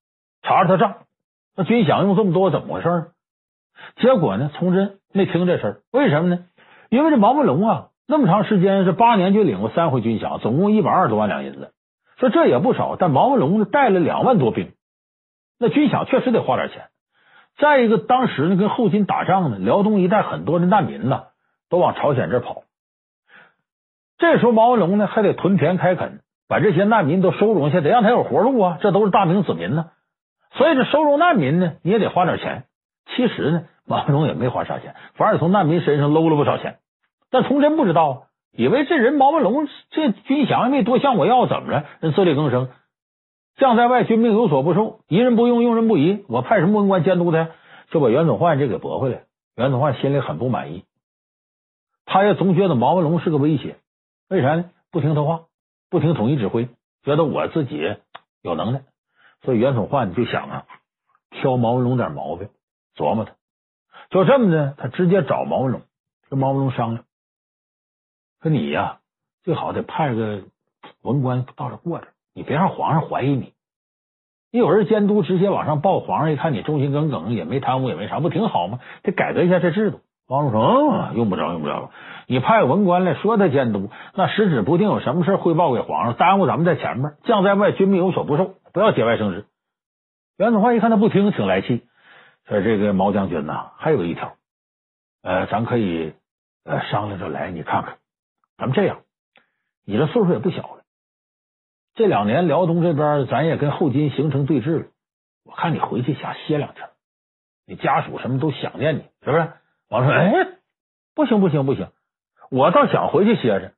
[0.43, 0.95] 查查他账。
[1.57, 3.07] 那军饷用这么多，怎么回事？
[3.97, 6.45] 结果呢，崇祯没听这事，为什么呢？
[6.89, 11.73] 因为这毛文龙啊，那么长时间是八年就领过三回军饷，总共一百二十多万两银子，
[12.17, 12.95] 说这也不少。
[12.97, 14.73] 但毛文龙呢，带了两万多兵，
[15.57, 16.89] 那军饷确实得花点钱。
[17.57, 21.23] 再一个，当时呢跟后金打仗呢，辽东一带很多的难民呢，
[21.69, 22.63] 都往朝鲜这跑。
[24.17, 28.77] 这时候毛文龙呢还得屯田开垦，把这些难民都收容下，得让他有活路啊。
[28.81, 29.91] 这都是大明子民呢，
[30.51, 32.65] 所以这收容难民呢，你也得花点钱。
[33.15, 33.65] 其实呢。
[33.87, 36.79] 毛文龙也没花啥钱，反而从难民身上搂了不少钱。
[37.29, 41.85] 但崇祯不知道，以为这人毛文龙这军饷也没多向我要，怎么着？
[41.99, 42.69] 人自力更生，
[43.57, 46.25] 将在外，军命有所不受，疑人不用，用人不疑。
[46.27, 47.49] 我派什么文官监督他，
[47.91, 49.25] 就把袁崇焕这给驳回来。
[49.55, 50.83] 袁崇焕心里很不满意，
[52.07, 53.75] 他也总觉得毛文龙是个威胁。
[54.29, 54.65] 为啥呢？
[54.91, 55.41] 不听他话，
[55.95, 56.67] 不听统一指挥，
[57.03, 57.95] 觉得我自己
[58.41, 58.83] 有能耐。
[59.43, 60.65] 所以袁崇焕就想啊，
[61.29, 62.49] 挑毛文龙点毛病，
[62.97, 63.35] 琢磨他。
[64.09, 65.83] 就这么的，他直接找毛文龙，
[66.29, 67.05] 跟毛文龙商量，
[68.41, 68.99] 说你呀，
[69.43, 70.43] 最好得派个
[71.01, 73.53] 文官到这过来，你别让皇上怀疑你。
[74.51, 78.81] 你有人监督，直接往上报，皇上一看你忠心耿耿，也没贪污，也没啥，不挺好吗？
[79.01, 80.01] 得改革一下这制度。
[80.27, 81.91] 毛文龙说：“，用不着，用不着。
[82.27, 87.13] 你派文官来说他监督，那时指不定有什么事汇报给皇上，耽误咱们在前面。
[87.25, 89.45] 将在外，军命有所不受，不要节外生枝。”
[90.37, 91.83] 袁崇焕一看他不听，挺来气，
[92.47, 94.35] 说：“这个毛将军呐，还有一条，
[95.21, 96.13] 呃，咱可以
[96.63, 97.97] 呃商量着来，你看看，
[98.57, 99.01] 咱们这样，
[99.85, 100.81] 你这岁数也不小了。”
[101.93, 104.85] 这两年辽东这边，咱也跟后金形成对峙了。
[105.45, 106.89] 我看你回去想歇两天，
[107.67, 109.51] 你家属什么都想念你，是不是？
[109.95, 110.47] 我说：“哎，
[111.15, 111.87] 不行不行不行，
[112.51, 113.71] 我倒想回去歇着。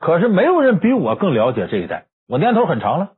[0.00, 3.12] 可是没有人比我更了解这一带，我年头很长了。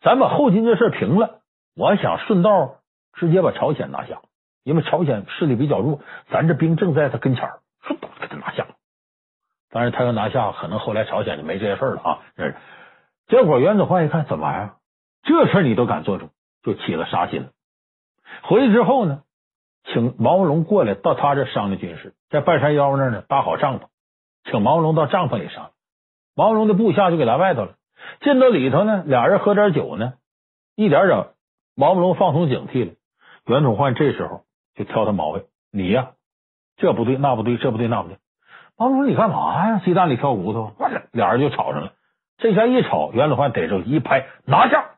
[0.00, 1.40] 咱把后金这事平了，
[1.76, 2.78] 我想顺道
[3.12, 4.22] 直接把朝鲜拿下，
[4.64, 8.66] 因为朝鲜势力比较弱，咱这兵正在他跟前儿，顺道给他拿下。
[9.70, 12.18] 当然，他要拿下，可能后来朝鲜就没这些事了啊。
[12.36, 12.54] 这。”
[13.28, 14.74] 结果袁子焕一看，怎么玩意儿？
[15.22, 16.28] 这事你都敢做主，
[16.62, 17.48] 就起了杀心了。
[18.42, 19.22] 回去之后呢，
[19.84, 23.82] 请毛文龙过来到他这商量军事，在半山腰那儿呢搭好帐篷，
[24.50, 25.70] 请毛文龙到帐篷里商量。
[26.34, 27.74] 毛文龙的部下就给来外头了，
[28.20, 30.14] 进到里头呢，俩人喝点酒呢，
[30.74, 31.26] 一点点，
[31.76, 32.94] 毛文龙放松警惕了。
[33.46, 34.42] 袁崇焕这时候
[34.74, 36.12] 就挑他毛病：“你呀，
[36.76, 38.16] 这不对，那不对，这不对，那不对。”
[38.76, 39.80] 毛文龙：“你干嘛呀？
[39.84, 41.92] 鸡蛋里挑骨头。”完了，俩人就吵上了。
[42.38, 44.93] 这下一吵，袁崇焕逮着一拍，拿下，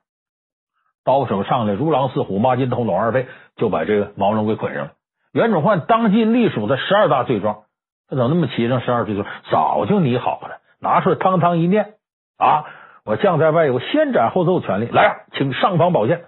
[1.06, 4.92] 刀手上来，如狼似虎，骂金通拢二背，就把这个毛文龙给捆上了。
[5.32, 7.62] 袁崇焕当即隶属的十二大罪状，
[8.08, 9.24] 他怎么那么齐整十二罪状？
[9.50, 11.94] 早就拟好了，拿出来，汤汤一念
[12.36, 12.64] 啊！
[13.04, 16.24] 我将在外有先斩后奏权利，来、啊，请上方宝剑。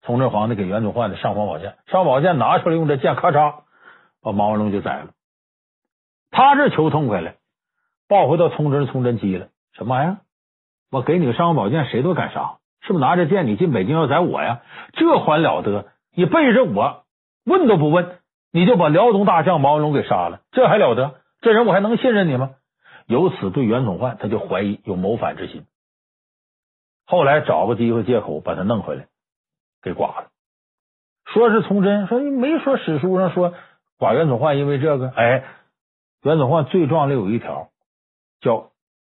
[0.00, 3.56] 崇祯皇帝给袁崇焕的上方宝剑，上方宝剑拿出来，用这剑咔嚓
[4.22, 5.08] 把毛文龙就宰了。
[6.30, 7.34] 他这求痛快了，
[8.08, 9.48] 抱回到崇祯，崇祯急了。
[9.74, 10.16] 什么玩意儿？
[10.90, 12.56] 我给你个尚方宝剑，谁都敢杀，
[12.86, 13.04] 是不是？
[13.04, 14.62] 拿着剑你进北京要宰我呀？
[14.92, 15.86] 这还了得？
[16.14, 17.04] 你背着我
[17.44, 18.18] 问都不问，
[18.52, 21.20] 你就把辽东大将毛文龙给杀了，这还了得？
[21.40, 22.52] 这人我还能信任你吗？
[23.06, 25.64] 由此对袁崇焕他就怀疑有谋反之心。
[27.06, 29.06] 后来找个机会借口把他弄回来，
[29.82, 30.28] 给剐了。
[31.26, 33.54] 说是崇祯，说你没说史书上说
[33.98, 35.10] 剐袁崇焕因为这个。
[35.10, 35.44] 哎，
[36.22, 37.68] 袁崇焕罪状里有一条
[38.40, 38.70] 叫。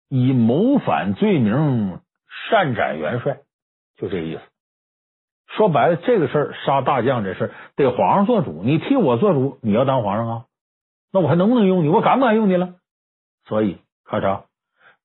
[0.10, 2.00] 以谋反罪名
[2.50, 3.40] 擅斩元帅，
[3.98, 4.42] 就这意思。
[5.48, 10.46] 说白了，这个事儿杀大将这事儿得皇上做主，你替我做主，你要当皇上啊？
[11.12, 11.90] 那我还能不能用你？
[11.90, 12.76] 我敢不敢用你了？
[13.46, 14.44] 所以，咔嚓，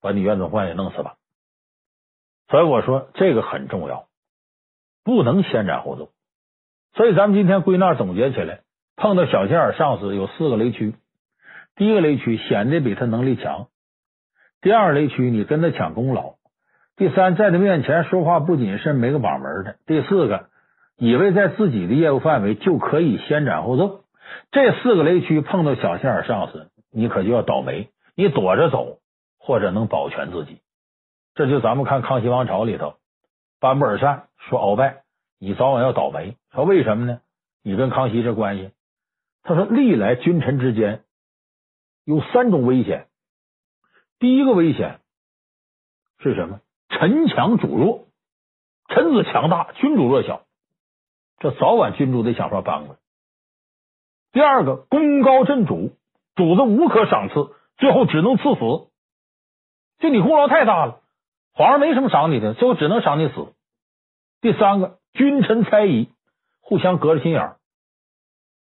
[0.01, 1.15] 把你袁崇焕也弄死吧。
[2.49, 4.09] 所以我说这个很重要，
[5.05, 6.11] 不能先斩后奏。
[6.95, 8.63] 所以咱们今天归纳总结起来，
[8.97, 10.95] 碰到小心眼上司有四个雷区。
[11.77, 13.69] 第一个雷区显得比他能力强。
[14.61, 16.37] 第二雷区，你跟他抢功劳；
[17.03, 20.47] 第三，在他面前说话不谨慎，没个把门的；第四个，
[20.97, 24.05] 以为在自己的业务范围就可以先斩后奏。
[24.53, 27.91] 这四个雷区碰到小心眼上司，你可就要倒霉。
[28.15, 29.01] 你躲着走，
[29.41, 30.61] 或者能保全自己。
[31.35, 32.95] 这就咱们看康熙王朝里头，
[33.59, 35.03] 班布尔善说鳌拜，
[35.41, 36.37] 你早晚要倒霉。
[36.55, 37.19] 说为什么呢？
[37.65, 38.71] 你跟康熙这关系，
[39.43, 41.03] 他说历来君臣之间
[42.05, 43.09] 有三种危险。
[44.21, 45.01] 第一个危险
[46.21, 46.61] 是什么？
[47.03, 48.07] 臣强主弱，
[48.87, 50.45] 臣子强大，君主弱小，
[51.41, 53.01] 这早晚君主得想法扳过来。
[54.31, 55.97] 第二个，功高震主，
[56.37, 58.61] 主子无可赏赐，最后只能赐死。
[59.99, 61.01] 就你功劳太大了，
[61.55, 63.53] 皇上没什么赏你的，最后只能赏你死。
[64.41, 66.09] 第三个，君臣猜疑，
[66.61, 67.57] 互相隔着心眼儿，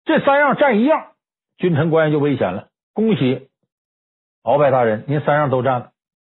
[0.03, 1.13] 这三样占一样，
[1.57, 2.67] 君臣关系就危险了。
[2.93, 3.47] 恭喜。
[4.43, 5.91] 鳌拜大人，您三样都占了。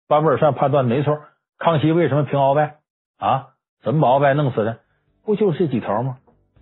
[0.07, 1.21] 班布尔善判断没错，
[1.63, 2.75] 康熙为什么平鳌拜
[3.17, 3.47] 啊？
[3.81, 4.79] 怎么把鳌拜弄死的？
[5.23, 6.17] 不就是这几条吗？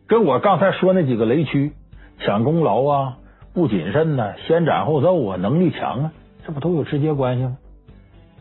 [0.07, 1.73] 跟我刚才说那几个雷区，
[2.19, 3.17] 抢功劳啊，
[3.55, 6.11] 不谨慎呐、先斩后奏啊，能力强啊，
[6.45, 7.57] 这不都有直接关系吗？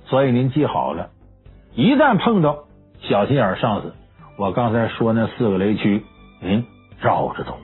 [0.05, 1.09] 所以您记好了，
[1.75, 2.65] 一旦碰到
[3.09, 3.95] 小心眼上司，
[4.37, 6.05] 我刚才说那四个雷区，
[6.43, 6.67] 您
[7.01, 7.57] 绕着走。